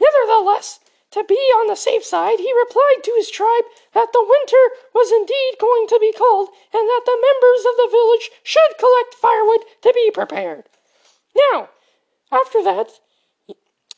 Nevertheless, 0.00 0.80
to 1.12 1.24
be 1.24 1.34
on 1.58 1.66
the 1.66 1.74
safe 1.74 2.04
side, 2.04 2.38
he 2.38 2.52
replied 2.52 3.02
to 3.02 3.14
his 3.16 3.30
tribe 3.30 3.64
that 3.94 4.12
the 4.12 4.22
winter 4.22 4.64
was 4.94 5.10
indeed 5.10 5.58
going 5.58 5.86
to 5.88 5.98
be 6.00 6.14
cold 6.16 6.48
and 6.72 6.86
that 6.86 7.02
the 7.04 7.18
members 7.18 7.64
of 7.66 7.76
the 7.76 7.88
village 7.90 8.30
should 8.44 8.78
collect 8.78 9.14
firewood 9.14 9.60
to 9.82 9.92
be 9.92 10.10
prepared. 10.12 10.64
Now, 11.34 11.70
after 12.30 12.62
that, 12.62 12.90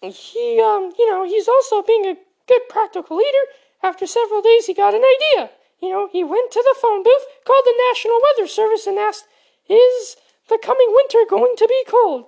he, 0.00 0.60
um, 0.60 0.92
you 0.98 1.08
know, 1.08 1.24
he's 1.24 1.48
also 1.48 1.82
being 1.82 2.06
a 2.06 2.16
good 2.46 2.62
practical 2.68 3.16
leader. 3.16 3.44
After 3.82 4.06
several 4.06 4.40
days, 4.40 4.66
he 4.66 4.74
got 4.74 4.94
an 4.94 5.04
idea. 5.04 5.50
You 5.80 5.90
know, 5.90 6.08
he 6.10 6.24
went 6.24 6.50
to 6.52 6.62
the 6.64 6.78
phone 6.80 7.02
booth, 7.02 7.26
called 7.44 7.64
the 7.64 7.74
National 7.90 8.18
Weather 8.22 8.48
Service, 8.48 8.86
and 8.86 8.98
asked, 8.98 9.26
Is 9.68 10.16
the 10.52 10.58
coming 10.62 10.92
winter 10.92 11.24
going 11.28 11.56
to 11.56 11.66
be 11.66 11.82
cold? 11.88 12.26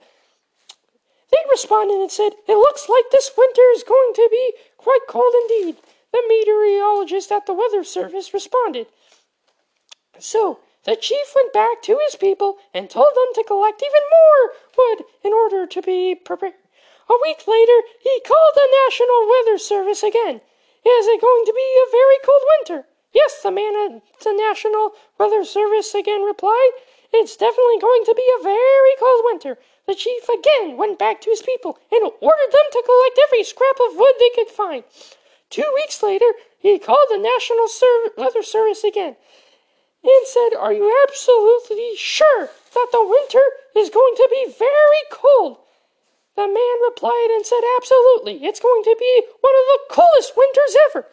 They 1.31 1.45
responded 1.50 2.00
and 2.00 2.11
said, 2.11 2.33
It 2.49 2.57
looks 2.57 2.88
like 2.88 3.04
this 3.11 3.31
winter 3.37 3.62
is 3.76 3.85
going 3.85 4.14
to 4.14 4.28
be 4.31 4.54
quite 4.78 5.04
cold 5.07 5.35
indeed. 5.43 5.76
The 6.11 6.23
meteorologist 6.26 7.31
at 7.31 7.45
the 7.45 7.52
Weather 7.52 7.85
Service 7.85 8.33
responded. 8.33 8.87
So, 10.19 10.61
the 10.85 10.97
chief 10.97 11.35
went 11.35 11.52
back 11.52 11.83
to 11.83 11.99
his 12.07 12.16
people 12.16 12.57
and 12.73 12.88
told 12.88 13.12
them 13.14 13.35
to 13.35 13.45
collect 13.45 13.83
even 13.83 14.04
more 14.09 14.54
wood 14.78 15.04
in 15.23 15.33
order 15.33 15.66
to 15.66 15.83
be 15.83 16.14
prepared. 16.14 16.54
A 17.11 17.14
week 17.23 17.47
later, 17.47 17.78
he 18.00 18.23
called 18.25 18.54
the 18.54 18.69
National 18.87 19.28
Weather 19.28 19.59
Service 19.59 20.02
again. 20.02 20.40
Is 20.87 21.07
it 21.09 21.21
going 21.21 21.45
to 21.45 21.52
be 21.52 21.69
a 21.76 21.90
very 21.90 22.19
cold 22.25 22.43
winter? 22.57 22.88
Yes, 23.12 23.43
the 23.43 23.50
man 23.50 23.75
at 23.75 24.02
the 24.23 24.33
National 24.33 24.93
Weather 25.19 25.45
Service 25.45 25.95
again 25.95 26.23
replied. 26.23 26.71
It's 27.14 27.37
definitely 27.37 27.78
going 27.78 28.04
to 28.06 28.14
be 28.14 28.26
a 28.26 28.42
very 28.42 28.94
cold 28.99 29.23
winter. 29.25 29.56
The 29.87 29.94
chief 29.94 30.28
again 30.28 30.76
went 30.76 30.99
back 30.99 31.21
to 31.21 31.30
his 31.30 31.42
people 31.42 31.78
and 31.92 32.02
ordered 32.02 32.50
them 32.50 32.68
to 32.73 32.83
collect 32.85 33.21
every 33.23 33.44
scrap 33.44 33.78
of 33.78 33.94
wood 33.94 34.14
they 34.18 34.30
could 34.35 34.49
find. 34.49 34.83
Two 35.49 35.71
weeks 35.76 36.02
later, 36.02 36.26
he 36.59 36.76
called 36.80 37.06
the 37.09 37.18
National 37.18 37.68
Weather 38.18 38.42
Service 38.42 38.83
again 38.83 39.14
and 40.02 40.26
said, 40.26 40.59
Are 40.59 40.73
you 40.73 40.90
absolutely 41.06 41.94
sure 41.96 42.50
that 42.74 42.88
the 42.90 43.07
winter 43.07 43.42
is 43.77 43.90
going 43.90 44.16
to 44.16 44.29
be 44.29 44.53
very 44.59 45.03
cold? 45.12 45.59
The 46.35 46.48
man 46.48 46.83
replied 46.83 47.31
and 47.31 47.46
said, 47.46 47.62
Absolutely. 47.77 48.44
It's 48.44 48.59
going 48.59 48.83
to 48.83 48.96
be 48.98 49.22
one 49.40 49.55
of 49.55 49.66
the 49.70 49.94
coldest 49.94 50.37
winters 50.37 50.77
ever. 50.90 51.07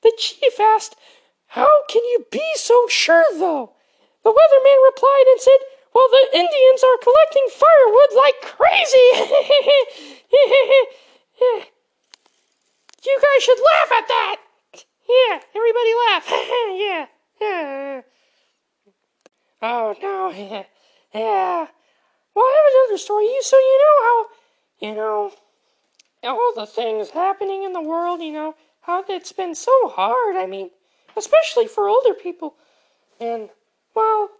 The 0.00 0.14
chief 0.16 0.58
asked, 0.58 0.96
How 1.48 1.84
can 1.90 2.02
you 2.02 2.24
be 2.30 2.44
so 2.56 2.86
sure, 2.88 3.26
though? 3.34 3.73
The 4.24 4.32
weatherman 4.32 4.84
replied 4.86 5.26
and 5.28 5.40
said, 5.40 5.58
Well, 5.92 6.08
the 6.10 6.38
Indians 6.38 6.82
are 6.82 6.96
collecting 7.04 7.46
firewood 7.52 8.14
like 8.16 8.40
crazy. 8.40 9.08
you 13.04 13.20
guys 13.20 13.44
should 13.44 13.60
laugh 13.60 13.92
at 13.92 14.08
that. 14.08 14.40
Yeah, 15.08 15.40
everybody 15.54 15.94
laugh. 16.08 16.26
yeah, 16.72 17.06
yeah. 17.40 18.02
Oh, 19.60 19.94
no. 20.00 20.30
yeah. 21.14 21.66
Well, 22.34 22.44
I 22.44 22.54
have 22.56 22.66
another 22.74 22.98
story. 22.98 23.28
So, 23.42 23.56
you 23.56 23.78
know 23.78 24.02
how, 24.02 24.26
you 24.80 24.94
know, 24.94 25.32
all 26.24 26.52
the 26.56 26.66
things 26.66 27.10
happening 27.10 27.64
in 27.64 27.72
the 27.72 27.82
world, 27.82 28.22
you 28.22 28.32
know, 28.32 28.54
how 28.80 29.04
it's 29.08 29.32
been 29.32 29.54
so 29.54 29.88
hard. 29.88 30.36
I 30.36 30.46
mean, 30.46 30.70
especially 31.16 31.66
for 31.66 31.88
older 31.88 32.14
people. 32.14 32.54
And 33.20 33.50
well, 33.94 34.30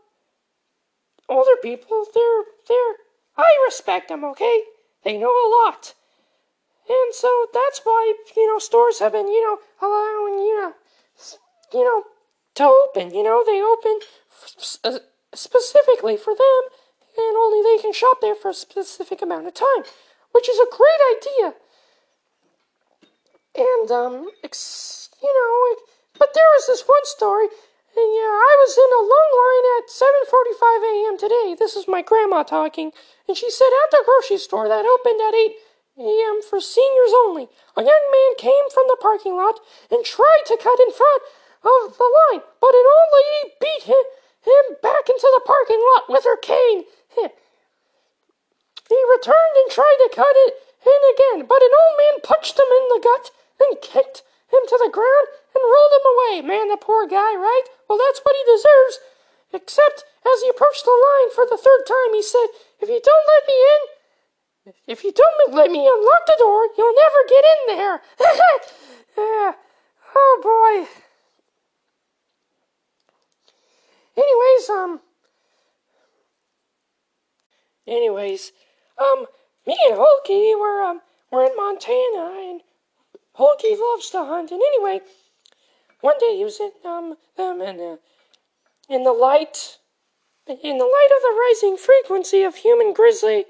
older 1.28 1.56
people, 1.62 2.06
they're, 2.14 2.44
they're, 2.68 2.96
I 3.36 3.64
respect 3.66 4.08
them, 4.08 4.24
okay? 4.24 4.62
They 5.04 5.18
know 5.18 5.30
a 5.30 5.52
lot. 5.64 5.94
And 6.88 7.14
so 7.14 7.46
that's 7.52 7.80
why, 7.84 8.14
you 8.36 8.46
know, 8.46 8.58
stores 8.58 8.98
have 8.98 9.12
been, 9.12 9.28
you 9.28 9.42
know, 9.42 9.58
allowing, 9.80 10.38
you 10.40 10.60
know, 10.60 10.72
you 11.72 11.84
know, 11.84 12.04
to 12.56 12.64
open, 12.64 13.14
you 13.14 13.22
know, 13.22 13.42
they 13.44 13.62
open 13.62 13.98
uh, 14.84 14.98
specifically 15.34 16.16
for 16.16 16.34
them, 16.34 16.62
and 17.16 17.36
only 17.36 17.62
they 17.62 17.82
can 17.82 17.92
shop 17.92 18.18
there 18.20 18.34
for 18.34 18.50
a 18.50 18.54
specific 18.54 19.22
amount 19.22 19.46
of 19.46 19.54
time, 19.54 19.84
which 20.32 20.48
is 20.48 20.58
a 20.58 20.76
great 20.76 21.00
idea. 21.16 21.54
And, 23.56 23.90
um, 23.90 24.28
ex- 24.42 25.08
you 25.22 25.32
know, 25.32 25.82
but 26.18 26.34
there 26.34 26.48
was 26.56 26.66
this 26.66 26.82
one 26.86 27.04
story 27.04 27.46
and 27.96 28.10
yeah, 28.10 28.34
I 28.34 28.52
was 28.58 28.74
in 28.74 28.90
a 28.90 29.06
long 29.06 29.30
line 29.38 29.66
at 29.78 29.86
7:45 29.88 30.82
a.m. 30.82 31.16
today. 31.18 31.54
This 31.58 31.76
is 31.76 31.86
my 31.86 32.02
grandma 32.02 32.42
talking, 32.42 32.92
and 33.28 33.36
she 33.36 33.50
said 33.50 33.70
at 33.84 33.90
the 33.90 34.02
grocery 34.04 34.38
store 34.38 34.68
that 34.68 34.84
opened 34.84 35.20
at 35.22 35.34
8 35.34 35.54
a.m. 35.98 36.42
for 36.42 36.60
seniors 36.60 37.14
only, 37.24 37.46
a 37.76 37.82
young 37.82 38.04
man 38.10 38.32
came 38.36 38.66
from 38.74 38.84
the 38.88 38.98
parking 39.00 39.36
lot 39.36 39.60
and 39.90 40.04
tried 40.04 40.42
to 40.46 40.58
cut 40.58 40.80
in 40.80 40.90
front 40.90 41.22
of 41.62 41.96
the 41.96 42.10
line, 42.10 42.42
but 42.60 42.74
an 42.74 42.86
old 42.86 43.10
lady 43.14 43.54
beat 43.62 43.84
him, 43.86 44.04
him 44.42 44.76
back 44.82 45.08
into 45.08 45.30
the 45.30 45.46
parking 45.46 45.80
lot 45.94 46.10
with 46.10 46.24
her 46.24 46.36
cane. 46.36 46.84
He 48.88 49.00
returned 49.16 49.56
and 49.56 49.70
tried 49.70 49.98
to 50.02 50.10
cut 50.14 50.34
it 50.34 50.54
in 50.84 51.00
again, 51.14 51.46
but 51.46 51.62
an 51.62 51.72
old 51.72 51.96
man 51.96 52.20
punched 52.22 52.58
him 52.58 52.68
in 52.68 52.88
the 52.90 53.00
gut 53.00 53.30
and 53.60 53.80
kicked 53.80 54.22
him 54.54 54.66
to 54.70 54.78
the 54.78 54.94
ground 54.94 55.26
and 55.54 55.62
rolled 55.62 55.94
him 55.98 56.06
away. 56.06 56.34
Man, 56.46 56.68
the 56.70 56.78
poor 56.78 57.06
guy, 57.06 57.34
right? 57.34 57.66
Well, 57.88 57.98
that's 57.98 58.22
what 58.22 58.36
he 58.38 58.44
deserves. 58.46 58.94
Except 59.52 60.04
as 60.24 60.42
he 60.42 60.48
approached 60.48 60.84
the 60.84 60.94
line 60.94 61.30
for 61.34 61.46
the 61.46 61.58
third 61.58 61.82
time, 61.86 62.14
he 62.14 62.22
said, 62.22 62.48
If 62.80 62.88
you 62.88 63.00
don't 63.02 63.26
let 63.28 63.44
me 63.46 63.54
in, 63.54 63.82
if 64.86 65.04
you 65.04 65.12
don't 65.12 65.54
let 65.54 65.70
me 65.70 65.86
unlock 65.86 66.26
the 66.26 66.36
door, 66.38 66.68
you'll 66.76 66.94
never 66.96 67.20
get 67.28 67.44
in 67.44 67.76
there. 67.76 68.02
yeah. 69.18 69.52
Oh 70.16 70.40
boy. 70.42 70.88
Anyways, 74.16 74.70
um. 74.70 75.00
Anyways, 77.86 78.52
um, 78.98 79.26
me 79.66 79.76
and 79.86 79.96
Hulky 79.96 80.54
were 80.54 80.82
um 80.82 81.00
were 81.30 81.44
in 81.44 81.56
Montana, 81.56 82.32
and 82.50 82.60
Hulky 83.34 83.76
loves 83.76 84.10
to 84.10 84.24
hunt. 84.24 84.50
And 84.50 84.60
anyway, 84.60 85.00
one 86.00 86.18
day 86.18 86.36
he 86.36 86.44
was 86.44 86.60
in 86.60 86.72
um 86.84 87.16
them 87.36 87.60
and 87.60 87.80
uh, 87.80 87.96
in 88.88 89.04
the 89.04 89.12
light 89.12 89.78
in 90.46 90.78
the 90.78 90.84
light 90.84 91.10
of 91.16 91.22
the 91.22 91.36
rising 91.40 91.76
frequency 91.76 92.42
of 92.42 92.56
human 92.56 92.92
grizzly 92.92 93.46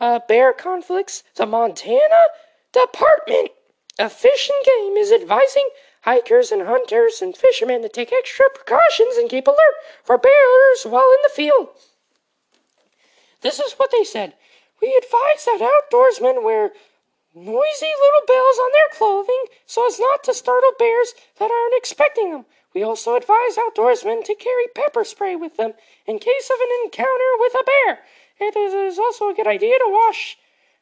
uh, 0.00 0.20
bear 0.28 0.52
conflicts, 0.52 1.22
the 1.36 1.46
Montana 1.46 2.26
Department 2.72 3.50
of 3.98 4.12
Fish 4.12 4.50
and 4.50 4.64
Game 4.64 4.96
is 4.96 5.10
advising 5.10 5.68
hikers 6.02 6.52
and 6.52 6.62
hunters 6.62 7.22
and 7.22 7.36
fishermen 7.36 7.82
to 7.82 7.88
take 7.88 8.12
extra 8.12 8.46
precautions 8.54 9.16
and 9.16 9.30
keep 9.30 9.46
alert 9.46 9.76
for 10.04 10.18
bears 10.18 10.84
while 10.84 11.10
in 11.10 11.18
the 11.22 11.32
field. 11.34 11.68
This 13.40 13.58
is 13.58 13.72
what 13.74 13.90
they 13.90 14.04
said. 14.04 14.34
We 14.82 14.94
advise 15.02 15.46
that 15.46 15.60
outdoorsmen 15.60 16.44
wear 16.44 16.72
noisy 17.36 17.92
little 18.00 18.26
bells 18.26 18.58
on 18.58 18.72
their 18.72 18.88
clothing 18.98 19.44
so 19.66 19.86
as 19.86 20.00
not 20.00 20.24
to 20.24 20.32
startle 20.32 20.72
bears 20.78 21.12
that 21.38 21.50
aren't 21.50 21.76
expecting 21.76 22.32
them. 22.32 22.46
We 22.72 22.82
also 22.82 23.14
advise 23.14 23.56
outdoorsmen 23.56 24.24
to 24.24 24.34
carry 24.34 24.66
pepper 24.74 25.04
spray 25.04 25.36
with 25.36 25.56
them 25.58 25.74
in 26.06 26.18
case 26.18 26.50
of 26.50 26.58
an 26.58 26.84
encounter 26.84 27.32
with 27.38 27.54
a 27.54 27.64
bear. 27.64 27.98
It 28.40 28.56
is 28.56 28.98
also 28.98 29.28
a 29.28 29.34
good 29.34 29.46
idea 29.46 29.78
to 29.78 29.86
wash 29.88 30.38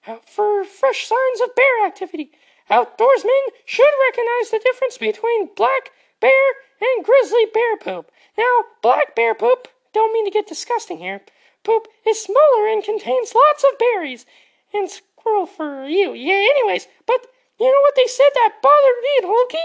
out 0.07 0.29
for 0.29 0.64
fresh 0.64 1.07
signs 1.07 1.40
of 1.40 1.55
bear 1.57 1.87
activity. 1.87 2.31
Outdoorsmen 2.71 3.47
should 3.64 3.90
recognize 4.09 4.51
the 4.51 4.62
difference 4.62 4.97
between 4.97 5.51
black 5.57 5.90
bear 6.21 6.55
and 6.81 7.05
grizzly 7.05 7.47
bear 7.53 7.77
poop. 7.77 8.11
Now, 8.38 8.64
black 8.81 9.14
bear 9.14 9.35
poop, 9.35 9.69
don't 9.93 10.12
mean 10.12 10.25
to 10.25 10.31
get 10.31 10.47
disgusting 10.47 10.99
here, 10.99 11.21
poop 11.62 11.88
is 12.07 12.23
smaller 12.23 12.69
and 12.69 12.83
contains 12.83 13.35
lots 13.35 13.64
of 13.64 13.79
berries 13.79 14.25
and 14.73 14.90
squirrel 15.25 15.47
for 15.47 15.87
you. 15.87 16.13
Yeah, 16.13 16.35
anyways, 16.35 16.87
but 17.07 17.27
you 17.59 17.67
know 17.67 17.81
what 17.81 17.95
they 17.97 18.07
said 18.07 18.29
that 18.35 18.61
bothered 18.63 19.03
me 19.03 19.09
and 19.19 19.27
Hulky? 19.27 19.59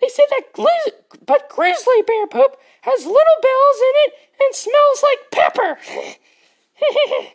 They 0.00 0.08
said 0.08 0.24
that 0.30 0.52
grizz- 0.54 1.26
but 1.26 1.48
grizzly 1.48 2.02
bear 2.06 2.26
poop 2.26 2.56
has 2.82 3.04
little 3.04 3.38
bells 3.42 3.76
in 3.76 3.94
it 4.04 4.14
and 4.42 4.54
smells 4.54 5.02
like 5.02 5.30
pepper. 5.30 5.78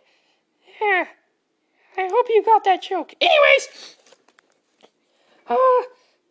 yeah, 0.82 1.06
I 1.98 2.10
hope 2.12 2.28
you 2.30 2.44
got 2.44 2.63
that 2.66 2.82
joke. 2.82 3.13
Anyways, 3.22 3.96
uh, 5.48 5.56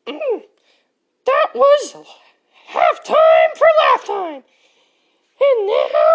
mm, 0.07 0.43
that 1.25 1.49
was 1.55 1.97
half 2.67 3.05
time 3.05 3.51
for 3.57 3.67
laugh 3.79 4.05
time. 4.05 4.43
And 5.39 5.67
now 5.69 6.13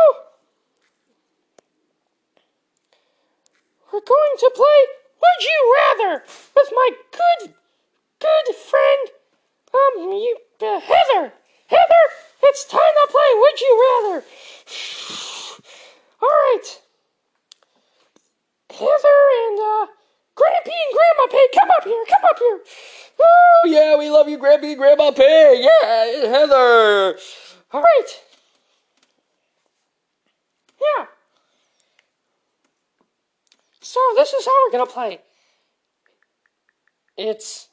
we're 3.91 4.02
going 4.02 4.38
to 4.39 4.52
play 4.56 5.00
Would 5.21 5.43
You 5.43 5.75
Rather 5.77 6.23
with 6.55 6.69
my 6.73 6.89
good, 7.12 7.53
good 8.19 8.55
friend, 8.55 9.10
um, 9.73 10.12
you, 10.12 10.38
uh, 10.62 10.79
Heather. 10.79 11.34
Heather, 11.67 12.05
it's 12.43 12.65
time 12.65 12.79
to 12.81 13.07
play 13.12 13.29
Would 13.36 13.62
You 13.62 13.73
Rather. 13.81 14.25
All 16.21 16.29
right. 16.29 16.81
Heather 18.71 19.19
and, 19.47 19.60
uh, 19.60 19.88
Grampy 20.36 20.73
and 20.73 20.93
Grandma 20.95 21.27
Pig, 21.29 21.49
come 21.60 21.69
up 21.77 21.84
here, 21.84 22.05
come 22.07 22.23
up 22.29 22.39
here. 22.39 22.60
Oh, 23.23 23.62
yeah, 23.67 23.97
we 23.97 24.10
love 24.10 24.27
you, 24.29 24.38
Grampy 24.38 24.71
and 24.71 24.77
Grandma 24.77 25.12
Pig. 25.12 25.62
Yeah, 25.62 26.29
Heather. 26.29 27.17
All 27.73 27.81
right. 27.81 28.21
Yeah. 30.81 31.05
So 33.91 33.99
this 34.15 34.32
is 34.32 34.45
how 34.45 34.54
we're 34.63 34.71
gonna 34.71 34.86
play. 34.89 35.19
It's 37.17 37.67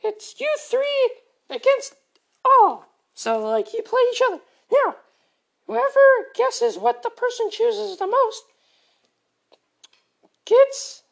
it's 0.00 0.38
you 0.38 0.46
three 0.60 1.10
against 1.50 1.96
all. 2.44 2.86
So 3.14 3.40
like 3.40 3.74
you 3.74 3.82
play 3.82 4.02
each 4.12 4.22
other. 4.24 4.38
Now, 4.70 4.94
whoever 5.66 6.06
guesses 6.36 6.78
what 6.78 7.02
the 7.02 7.10
person 7.10 7.50
chooses 7.50 7.98
the 7.98 8.06
most 8.06 8.44
gets 10.44 11.02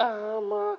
um 0.00 0.50
uh, 0.50 0.76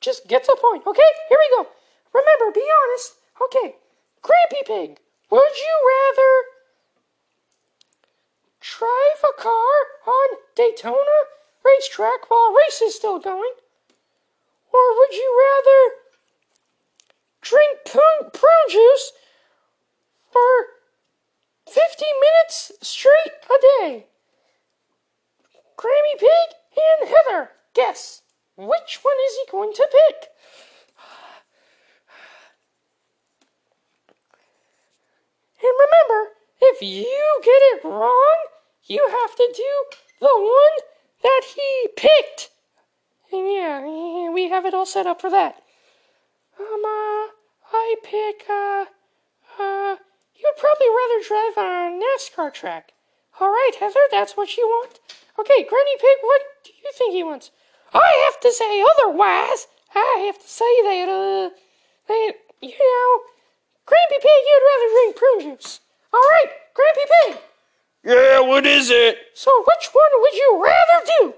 just 0.00 0.26
gets 0.26 0.48
a 0.48 0.56
point. 0.56 0.84
Okay, 0.84 1.10
here 1.28 1.38
we 1.38 1.56
go. 1.56 1.70
Remember, 2.12 2.50
be 2.52 2.66
honest. 2.82 3.12
Okay, 3.40 3.76
Grampy 4.20 4.66
Pig, 4.66 4.98
would 5.30 5.54
you 5.64 5.74
rather 5.94 6.32
drive 8.58 9.30
a 9.30 9.40
car 9.40 9.76
on 10.08 10.38
Daytona 10.56 11.20
racetrack 11.82 12.30
while 12.30 12.54
race 12.54 12.80
is 12.80 12.94
still 12.94 13.18
going? 13.18 13.52
Or 14.72 14.98
would 14.98 15.12
you 15.12 15.56
rather 15.66 15.94
drink 17.40 17.78
prune, 17.84 18.68
juice 18.70 19.12
for 20.30 20.66
50 21.68 22.04
minutes 22.20 22.72
straight 22.82 23.32
a 23.50 23.60
day? 23.80 24.06
Grammy 25.76 26.18
Pig 26.18 26.56
and 26.76 27.08
Heather, 27.08 27.50
guess. 27.74 28.22
Which 28.56 29.00
one 29.02 29.16
is 29.26 29.36
he 29.36 29.50
going 29.50 29.72
to 29.72 29.88
pick? 29.90 30.28
And 35.62 35.72
remember, 35.80 36.32
if 36.60 36.82
you 36.82 37.40
get 37.42 37.50
it 37.50 37.84
wrong, 37.84 38.36
you 38.84 39.06
have 39.08 39.36
to 39.36 39.52
do 39.54 39.96
the 40.20 40.28
one 40.34 40.91
that 41.22 41.42
he 41.54 41.88
picked. 41.96 42.50
And 43.32 43.50
yeah, 43.52 44.30
we 44.30 44.48
have 44.48 44.66
it 44.66 44.74
all 44.74 44.86
set 44.86 45.06
up 45.06 45.20
for 45.20 45.30
that. 45.30 45.62
Um, 46.60 46.84
uh, 46.84 47.26
I 47.72 47.96
pick, 48.04 48.44
uh, 48.48 48.84
uh, 49.58 49.96
you'd 50.36 50.56
probably 50.58 50.88
rather 50.88 51.26
drive 51.26 51.58
on 51.58 51.92
a 51.92 52.04
NASCAR 52.04 52.52
track. 52.52 52.92
All 53.40 53.48
right, 53.48 53.72
Heather, 53.80 54.06
that's 54.10 54.36
what 54.36 54.56
you 54.56 54.66
want. 54.66 55.00
Okay, 55.38 55.64
Granny 55.64 55.96
Pig, 55.96 56.18
what 56.20 56.42
do 56.64 56.72
you 56.84 56.92
think 56.92 57.14
he 57.14 57.24
wants? 57.24 57.50
I 57.94 58.28
have 58.30 58.40
to 58.40 58.52
say 58.52 58.82
otherwise. 58.82 59.66
I 59.94 60.24
have 60.26 60.38
to 60.38 60.48
say 60.48 60.82
that, 60.82 61.08
uh, 61.08 61.50
that, 62.08 62.32
you 62.60 62.68
know, 62.68 63.20
Grampy 63.86 64.20
Pig, 64.20 64.42
you'd 64.46 64.68
rather 64.70 64.88
drink 64.92 65.16
prune 65.16 65.56
juice. 65.56 65.80
All 66.12 66.20
right, 66.20 66.52
Grampy 66.76 67.32
Pig. 67.32 67.42
Yeah, 68.04 68.40
what 68.40 68.66
is 68.66 68.90
it? 68.90 69.16
So 69.34 69.50
which 69.66 69.90
one 69.92 70.12
would 70.20 70.34
you 70.34 70.60
rather 70.62 71.06
do? 71.18 71.34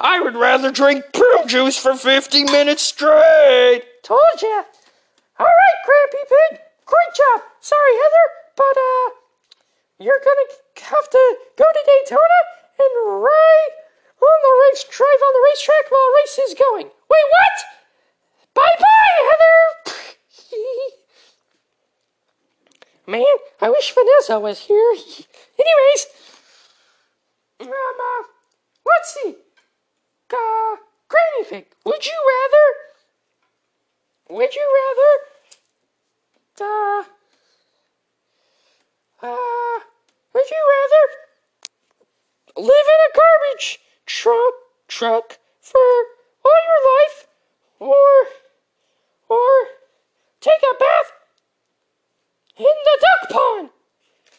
I 0.00 0.20
would 0.20 0.36
rather 0.36 0.70
drink 0.70 1.04
prune 1.12 1.48
juice 1.48 1.76
for 1.76 1.94
50 1.94 2.44
minutes 2.44 2.82
straight. 2.82 3.82
Told 4.02 4.40
ya. 4.40 4.62
All 5.38 5.46
right, 5.46 5.78
Grampy 5.84 6.22
Pig. 6.28 6.60
Great 6.86 7.12
job. 7.14 7.42
Sorry, 7.60 7.92
Heather, 7.92 8.26
but 8.56 8.76
uh, 8.78 9.10
you're 9.98 10.22
gonna 10.24 10.48
have 10.88 11.10
to 11.10 11.36
go 11.56 11.64
to 11.64 11.82
Daytona 11.84 12.40
and 12.78 13.20
ride 13.20 13.74
on 14.22 14.38
the 14.42 14.54
race, 14.70 14.84
drive 14.84 15.20
on 15.22 15.32
the 15.34 15.48
racetrack 15.52 15.90
while 15.90 16.14
race 16.16 16.38
is 16.38 16.54
going. 16.54 16.86
Wait, 16.86 17.26
what? 17.36 17.56
Bye 18.54 18.76
bye, 18.80 19.18
Heather. 19.28 20.08
Man, 23.08 23.24
I 23.60 23.70
wish 23.70 23.92
Vanessa 23.94 24.38
was 24.38 24.60
here. 24.60 24.90
Anyways, 25.58 26.06
um, 27.60 27.68
uh, 27.68 28.22
let's 28.86 29.14
see. 29.14 29.34
Uh, 30.30 30.76
Granny 31.08 31.48
Pig, 31.48 31.66
would 31.86 32.04
you 32.04 32.12
rather? 32.28 32.64
Would 34.36 34.54
you 34.54 34.66
rather? 34.80 35.12
Uh, 36.60 37.04
uh, 39.22 39.78
would 40.34 40.50
you 40.50 40.62
rather 40.76 41.04
live 42.56 42.86
in 42.88 43.00
a 43.08 43.16
garbage 43.16 43.78
truck 44.04 44.54
truck 44.86 45.38
for 45.60 45.78
all 46.44 46.60
your 46.68 46.82
life, 46.98 47.26
or 47.78 48.26
or 49.28 49.68
take 50.40 50.62
a 50.62 50.78
bath 50.78 51.12
in 52.58 52.64
the 52.64 52.98
duck 53.00 53.30
pond? 53.30 53.70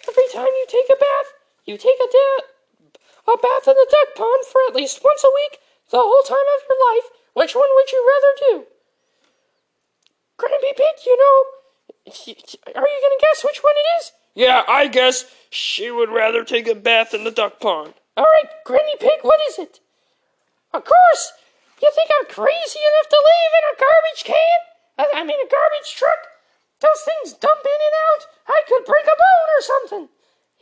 Every 0.07 0.27
time 0.33 0.47
you 0.47 0.65
take 0.67 0.89
a 0.89 0.99
bath, 0.99 1.33
you 1.69 1.77
take 1.77 2.01
a, 2.01 2.09
da- 2.09 3.33
a 3.33 3.37
bath 3.37 3.69
in 3.69 3.77
the 3.77 3.93
duck 3.93 4.17
pond 4.17 4.41
for 4.49 4.59
at 4.67 4.75
least 4.75 5.03
once 5.05 5.23
a 5.23 5.29
week, 5.29 5.59
the 5.91 6.01
whole 6.01 6.25
time 6.25 6.49
of 6.57 6.65
your 6.65 6.79
life. 6.89 7.07
Which 7.37 7.53
one 7.53 7.69
would 7.69 7.91
you 7.91 8.01
rather 8.01 8.33
do? 8.49 8.67
Granny 10.37 10.73
Pig, 10.73 11.05
you 11.05 11.15
know, 11.15 11.37
are 12.73 12.87
you 12.89 12.99
gonna 13.05 13.21
guess 13.21 13.45
which 13.45 13.61
one 13.61 13.73
it 13.77 14.01
is? 14.01 14.11
Yeah, 14.33 14.63
I 14.67 14.87
guess 14.87 15.25
she 15.51 15.91
would 15.91 16.09
rather 16.09 16.43
take 16.43 16.67
a 16.67 16.73
bath 16.73 17.13
in 17.13 17.23
the 17.23 17.31
duck 17.31 17.59
pond. 17.59 17.93
All 18.17 18.25
right, 18.25 18.49
Granny 18.65 18.95
Pig, 18.99 19.19
what 19.21 19.39
is 19.49 19.59
it? 19.59 19.79
Of 20.73 20.85
course! 20.85 21.33
You 21.81 21.91
think 21.93 22.09
I'm 22.19 22.25
crazy 22.33 22.79
enough 22.79 23.09
to 23.09 23.19
live 23.19 23.51
in 23.57 23.65
a 23.69 23.79
garbage 23.79 24.23
can? 24.25 24.59
I, 24.97 25.21
I 25.21 25.23
mean, 25.23 25.39
a 25.39 25.49
garbage 25.49 25.93
truck? 25.95 26.19
Those 26.81 27.01
things 27.05 27.37
dump 27.37 27.61
in 27.61 27.79
and 27.79 27.95
out. 28.09 28.25
I 28.47 28.61
could 28.67 28.85
break 28.85 29.05
a 29.05 29.15
bone 29.15 29.49
or 29.53 29.61
something. 29.61 30.09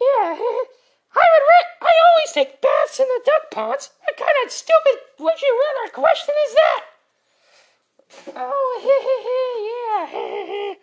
Yeah, 0.02 0.38
would. 1.20 1.46
Re- 1.50 1.74
I 1.82 1.92
always 2.12 2.32
take 2.34 2.62
baths 2.62 3.00
in 3.00 3.08
the 3.08 3.22
duck 3.26 3.52
ponds. 3.52 3.90
What 4.04 4.18
kind 4.18 4.38
of 4.46 4.52
stupid 4.52 4.98
would 5.20 5.42
you 5.42 5.52
rather 5.64 5.92
question 5.94 6.36
is 6.48 6.54
that? 6.54 6.82
Oh, 8.36 8.72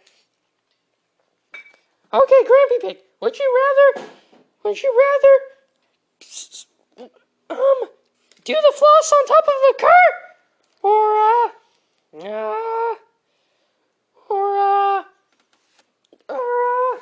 yeah. 2.12 2.18
okay, 2.20 2.40
Grampy 2.44 2.80
Pig, 2.80 2.98
would 3.20 3.38
you 3.38 3.48
rather? 3.62 4.08
Would 4.64 4.82
you 4.82 4.90
rather? 5.04 5.34
Um, 7.50 7.88
do 8.44 8.54
the 8.54 8.72
floss 8.76 9.12
on 9.12 9.26
top 9.26 9.44
of 9.44 9.58
the 9.62 9.74
car, 9.80 10.08
or 10.82 11.16
uh, 11.16 11.48
uh, 12.28 12.94
or 14.30 14.58
uh, 14.58 15.04
or 16.28 16.46
uh, 16.64 16.98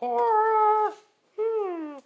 or 0.00 0.88
uh, 0.88 0.92
hmm, 1.38 1.98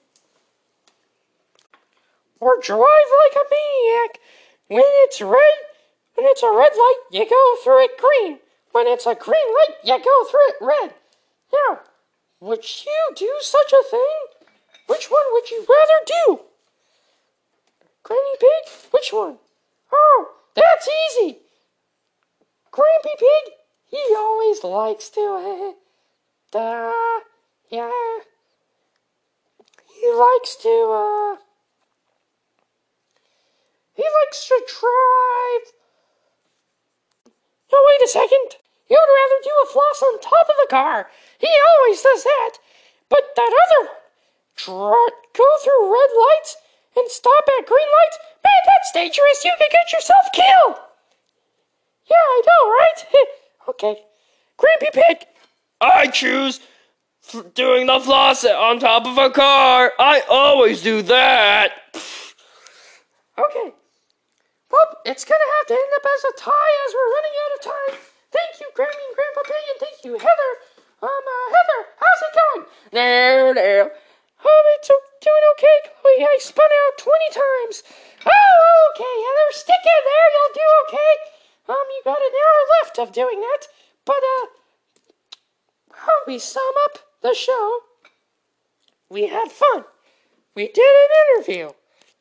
or 2.40 2.60
drive 2.62 2.80
like 2.80 3.36
a 3.36 3.48
maniac. 3.50 4.18
When 4.68 4.82
it's 5.04 5.20
red, 5.20 5.56
when 6.14 6.26
it's 6.26 6.42
a 6.42 6.50
red 6.50 6.72
light, 6.74 7.00
you 7.10 7.28
go 7.28 7.56
through 7.62 7.84
it 7.84 7.98
green. 7.98 8.38
When 8.72 8.86
it's 8.86 9.06
a 9.06 9.14
green 9.14 9.54
light, 9.54 9.76
you 9.84 9.98
go 9.98 10.24
through 10.24 10.48
it 10.48 10.56
red. 10.60 10.94
Now, 11.52 11.80
would 12.40 12.64
you 12.84 13.14
do 13.16 13.32
such 13.40 13.72
a 13.72 13.82
thing? 13.90 14.48
Which 14.86 15.10
one 15.10 15.24
would 15.32 15.50
you 15.50 15.64
rather 15.68 16.04
do? 16.06 16.40
Granny 18.02 18.36
Pig? 18.38 18.72
Which 18.92 19.12
one? 19.12 19.38
Oh, 19.92 20.28
that's 20.54 20.88
easy. 20.88 21.38
Grampy 22.70 23.18
Pig, 23.18 23.52
he 23.86 24.14
always 24.16 24.62
likes 24.62 25.08
to, 25.10 25.74
uh, 26.54 27.20
yeah, 27.70 28.18
he 29.94 30.12
likes 30.12 30.56
to, 30.56 30.68
uh, 30.68 31.45
He 33.96 34.04
likes 34.04 34.46
to 34.48 34.62
drive. 34.68 35.64
No, 37.72 37.78
wait 37.86 38.04
a 38.04 38.08
second. 38.08 38.60
He 38.86 38.94
would 38.94 39.00
rather 39.00 39.40
do 39.42 39.54
a 39.64 39.72
floss 39.72 40.02
on 40.02 40.20
top 40.20 40.48
of 40.48 40.56
the 40.62 40.68
car. 40.70 41.10
He 41.38 41.48
always 41.48 42.02
does 42.02 42.22
that. 42.22 42.52
But 43.08 43.34
that 43.36 43.52
other 43.52 43.90
one, 44.72 45.10
go 45.34 45.48
through 45.62 45.92
red 45.92 46.10
lights 46.16 46.56
and 46.96 47.08
stop 47.10 47.44
at 47.58 47.66
green 47.66 47.86
lights, 47.86 48.18
man, 48.44 48.62
that's 48.66 48.92
dangerous. 48.92 49.44
You 49.44 49.52
could 49.58 49.70
get 49.70 49.92
yourself 49.92 50.22
killed. 50.32 50.76
Yeah, 52.06 52.16
I 52.16 52.42
know, 52.46 52.70
right? 52.70 53.26
okay. 53.70 54.02
Grampy 54.58 54.92
Pig. 54.92 55.26
I 55.80 56.06
choose 56.06 56.60
f- 57.34 57.54
doing 57.54 57.86
the 57.86 58.00
floss 58.00 58.44
on 58.44 58.78
top 58.78 59.06
of 59.06 59.18
a 59.18 59.30
car. 59.30 59.92
I 59.98 60.22
always 60.28 60.82
do 60.82 61.02
that. 61.02 61.72
Okay. 63.38 63.72
Well, 64.70 64.98
it's 65.04 65.24
gonna 65.24 65.50
have 65.58 65.66
to 65.68 65.74
end 65.74 65.92
up 65.94 66.06
as 66.06 66.24
a 66.24 66.32
tie 66.36 66.74
as 66.86 66.94
we're 66.94 67.14
running 67.14 67.36
out 67.42 67.54
of 67.54 67.60
time. 67.62 67.94
Thank 68.32 68.60
you, 68.60 68.68
Grammy 68.74 69.04
and 69.06 69.14
Grandpa 69.14 69.42
Pig, 69.46 69.64
thank 69.78 69.98
you, 70.04 70.12
Heather. 70.18 70.52
Um, 71.02 71.10
uh, 71.10 71.46
Heather, 71.54 71.80
how's 72.02 72.22
it 72.26 72.34
going? 72.34 72.62
There, 72.90 73.54
there. 73.54 73.84
Um, 73.84 74.64
it's 74.76 74.88
doing 74.88 75.44
okay, 75.54 75.76
Chloe. 76.00 76.26
I 76.26 76.38
spun 76.40 76.66
out 76.66 76.98
20 76.98 77.30
times. 77.32 77.82
Oh, 78.26 78.92
okay, 78.94 79.14
Heather, 79.26 79.50
stick 79.52 79.82
it 79.84 80.02
there. 80.04 80.28
You'll 80.34 80.54
do 80.54 80.68
okay. 80.86 81.12
Um, 81.68 81.86
you 81.94 82.02
got 82.04 82.18
an 82.18 82.34
hour 82.34 82.62
left 82.82 82.98
of 82.98 83.12
doing 83.12 83.40
that. 83.40 83.68
But, 84.04 84.22
uh, 84.22 84.46
how 85.92 86.12
we 86.26 86.38
sum 86.38 86.74
up 86.84 86.98
the 87.22 87.34
show? 87.34 87.80
We 89.08 89.28
had 89.28 89.50
fun. 89.50 89.84
We 90.54 90.68
did 90.68 90.78
an 90.78 91.10
interview. 91.36 91.70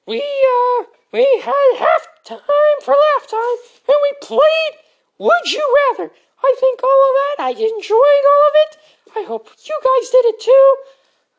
We, 0.06 0.20
uh, 0.22 0.84
we 1.12 1.26
had 1.44 1.78
half 1.78 2.08
time 2.24 2.78
for 2.84 2.94
laugh 2.94 3.28
time, 3.30 3.58
and 3.88 3.98
we 4.04 4.13
played 4.22 4.74
Would 5.18 5.52
You 5.52 5.76
Rather. 5.89 6.12
I 6.44 6.56
think 6.60 6.84
all 6.84 6.89
of 7.10 7.15
that, 7.38 7.44
I 7.44 7.50
enjoyed 7.52 8.26
all 8.30 8.44
of 8.48 8.54
it. 8.56 8.78
I 9.18 9.24
hope 9.28 9.50
you 9.65 9.80
guys 9.84 10.10
did 10.10 10.26
it 10.26 10.39
too. 10.39 10.76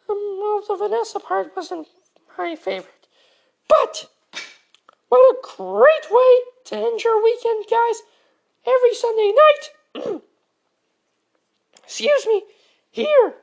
Um, 0.09 0.39
well, 0.41 0.63
the 0.67 0.77
Vanessa 0.77 1.21
part 1.21 1.55
wasn't 1.55 1.87
my 2.37 2.57
favorite. 2.57 3.07
But, 3.69 4.07
what 5.09 5.19
a 5.21 5.37
great 5.57 6.11
way 6.11 6.41
to 6.67 6.77
end 6.77 7.05
your 7.05 7.23
weekend, 7.23 7.67
guys. 7.71 8.03
Every 8.67 8.95
Sunday 8.95 9.33
night, 9.37 10.23
excuse 11.85 12.27
me, 12.27 12.43
here 12.91 13.35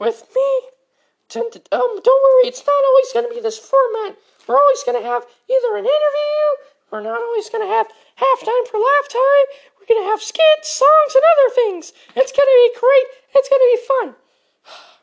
with 0.00 0.26
me. 0.34 0.60
Dun- 1.28 1.50
Um, 1.72 2.00
don't 2.02 2.22
worry, 2.24 2.48
it's 2.48 2.64
not 2.66 2.84
always 2.84 3.12
going 3.12 3.28
to 3.28 3.34
be 3.34 3.40
this 3.40 3.58
format. 3.58 4.16
We're 4.46 4.58
always 4.58 4.82
going 4.84 5.00
to 5.00 5.06
have 5.06 5.26
either 5.50 5.76
an 5.76 5.84
interview, 5.84 6.42
we're 6.90 7.02
not 7.02 7.20
always 7.20 7.50
going 7.50 7.66
to 7.66 7.72
have 7.74 7.88
halftime 8.16 8.64
for 8.70 8.78
laugh 8.78 9.08
time, 9.10 9.46
we're 9.78 9.90
going 9.90 10.02
to 10.06 10.10
have 10.10 10.22
skits, 10.22 10.70
songs, 10.70 11.14
and 11.14 11.24
other 11.26 11.54
things. 11.54 11.92
It's 12.14 12.30
going 12.30 12.46
to 12.46 12.60
be 12.62 12.78
great, 12.78 13.06
it's 13.34 13.48
going 13.48 13.62
to 13.62 13.72
be 13.74 13.86
fun. 13.86 14.08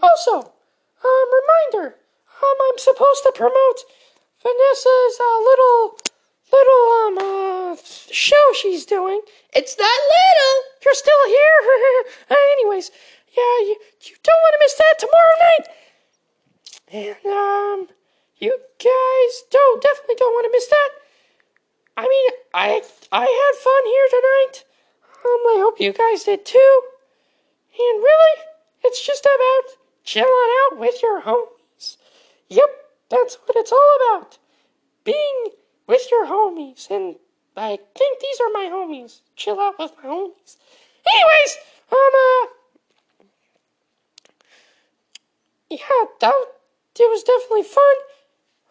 Also, 0.00 0.38
um, 0.38 1.28
reminder, 1.42 1.96
um, 2.40 2.56
I'm 2.70 2.78
supposed 2.78 3.24
to 3.24 3.32
promote 3.34 3.82
Vanessa's, 4.42 5.18
uh, 5.18 5.38
little, 5.42 5.98
little, 6.52 6.84
um, 7.02 7.18
uh, 7.18 7.76
show 7.82 8.52
she's 8.54 8.86
doing. 8.86 9.20
It's 9.54 9.76
not 9.76 9.90
little. 9.90 10.54
You're 10.84 10.94
still 10.94 11.26
here? 11.26 11.58
Anyways, 12.54 12.92
yeah, 13.36 13.58
you, 13.66 13.76
you 14.02 14.14
don't 14.22 14.40
want 14.40 14.54
to 14.54 14.60
miss 14.62 14.74
that 14.74 14.98
tomorrow 15.00 15.36
night. 15.42 15.66
And, 16.92 17.26
um, 17.26 17.97
you 18.38 18.58
guys 18.78 19.42
don't, 19.50 19.82
definitely 19.82 20.16
don't 20.16 20.32
want 20.32 20.46
to 20.46 20.52
miss 20.52 20.68
that. 20.68 20.90
I 21.96 22.02
mean, 22.02 22.30
I, 22.54 22.82
I 23.10 23.26
had 23.26 23.62
fun 23.62 23.84
here 23.86 24.08
tonight. 24.10 24.64
Um, 25.24 25.58
I 25.58 25.60
hope 25.60 25.80
you 25.80 25.92
guys 25.92 26.24
did 26.24 26.46
too. 26.46 26.80
And 27.78 28.02
really, 28.02 28.44
it's 28.84 29.04
just 29.04 29.24
about 29.24 29.76
chilling 30.04 30.52
out 30.64 30.78
with 30.78 31.02
your 31.02 31.22
homies. 31.22 31.96
Yep, 32.48 32.70
that's 33.10 33.36
what 33.44 33.56
it's 33.56 33.72
all 33.72 33.96
about. 34.00 34.38
Being 35.04 35.48
with 35.86 36.08
your 36.10 36.26
homies. 36.26 36.88
And 36.90 37.16
I 37.56 37.78
think 37.96 38.20
these 38.20 38.40
are 38.40 38.52
my 38.52 38.68
homies. 38.70 39.20
Chill 39.34 39.58
out 39.58 39.78
with 39.78 39.92
my 40.02 40.08
homies. 40.08 40.56
Anyways, 41.06 41.58
um, 41.90 41.98
uh, 41.98 42.46
yeah, 45.70 46.04
that, 46.20 46.34
it 46.98 47.10
was 47.10 47.22
definitely 47.22 47.64
fun. 47.64 47.94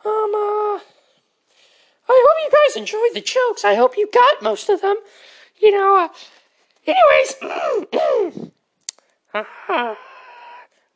Um, 0.05 0.31
uh, 0.35 0.79
I 2.09 2.25
hope 2.25 2.37
you 2.43 2.49
guys 2.51 2.77
enjoyed 2.77 3.13
the 3.13 3.21
jokes. 3.21 3.65
I 3.65 3.75
hope 3.75 3.97
you 3.97 4.09
got 4.13 4.41
most 4.41 4.69
of 4.69 4.81
them. 4.81 4.97
You 5.59 5.71
know, 5.71 5.97
uh, 5.97 6.09
anyways, 6.85 7.35
uh, 9.33 9.95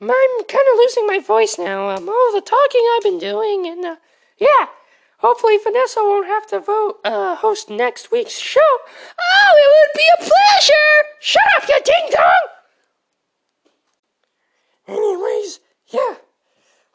I'm 0.02 0.44
kind 0.46 0.68
of 0.72 0.78
losing 0.78 1.08
my 1.08 1.20
voice 1.20 1.58
now. 1.60 1.90
Um, 1.90 2.08
all 2.08 2.32
the 2.34 2.42
talking 2.42 2.82
I've 2.96 3.04
been 3.04 3.20
doing, 3.20 3.68
and 3.68 3.86
uh, 3.86 3.96
yeah, 4.38 4.68
hopefully 5.18 5.58
Vanessa 5.64 6.00
won't 6.02 6.28
have 6.28 6.48
to 6.48 6.60
vote 6.60 7.00
uh, 7.04 7.36
host 7.36 7.70
next 7.70 8.12
week's 8.12 8.38
show. 8.38 8.60
Oh, 8.62 9.54
it 9.58 9.70
would 9.76 9.94
be 9.98 10.08
a 10.14 10.30
pleasure. 10.30 11.08
Shut 11.20 11.44
up, 11.58 11.68
you 11.68 11.80
ding 11.84 12.10
dong. 12.12 12.48
Anyways, 14.88 15.60
yeah. 15.88 16.16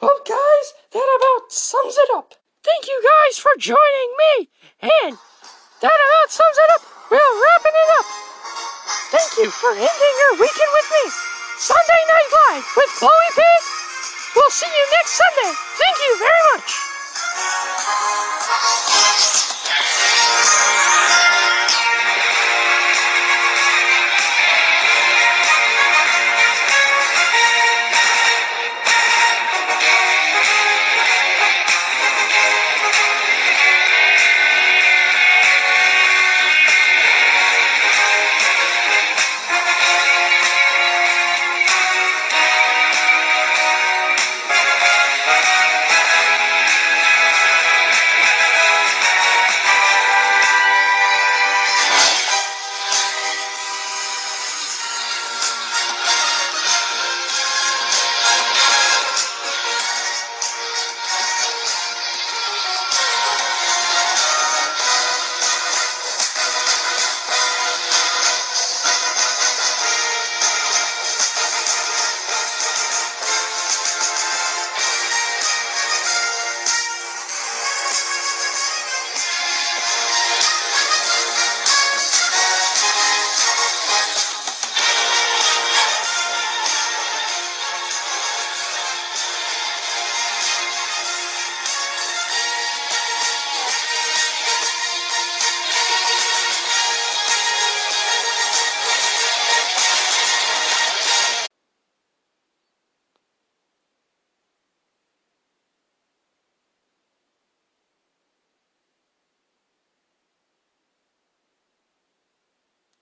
Well, 0.01 0.21
guys, 0.27 0.75
that 0.97 1.19
about 1.21 1.53
sums 1.53 1.97
it 1.97 2.11
up. 2.17 2.35
Thank 2.65 2.89
you 2.89 2.99
guys 3.05 3.39
for 3.39 3.53
joining 3.59 4.11
me, 4.17 4.49
and 4.81 5.13
that 5.81 5.99
about 6.01 6.29
sums 6.33 6.57
it 6.57 6.71
up. 6.75 6.83
We're 7.11 7.21
wrapping 7.21 7.77
it 7.77 7.91
up. 8.01 8.07
Thank 9.13 9.31
you 9.39 9.51
for 9.51 9.71
ending 9.71 10.15
your 10.25 10.35
weekend 10.41 10.73
with 10.73 10.89
me. 10.91 11.05
Sunday 11.59 12.03
Night 12.09 12.31
Live 12.33 12.67
with 12.77 12.91
Chloe 12.99 13.31
Pig. 13.35 13.63
We'll 14.35 14.51
see 14.51 14.67
you 14.67 14.85
next 14.93 15.13
Sunday. 15.21 15.53
Thank 15.79 15.97
you 16.01 16.19
very 16.19 16.43
much. 16.53 16.69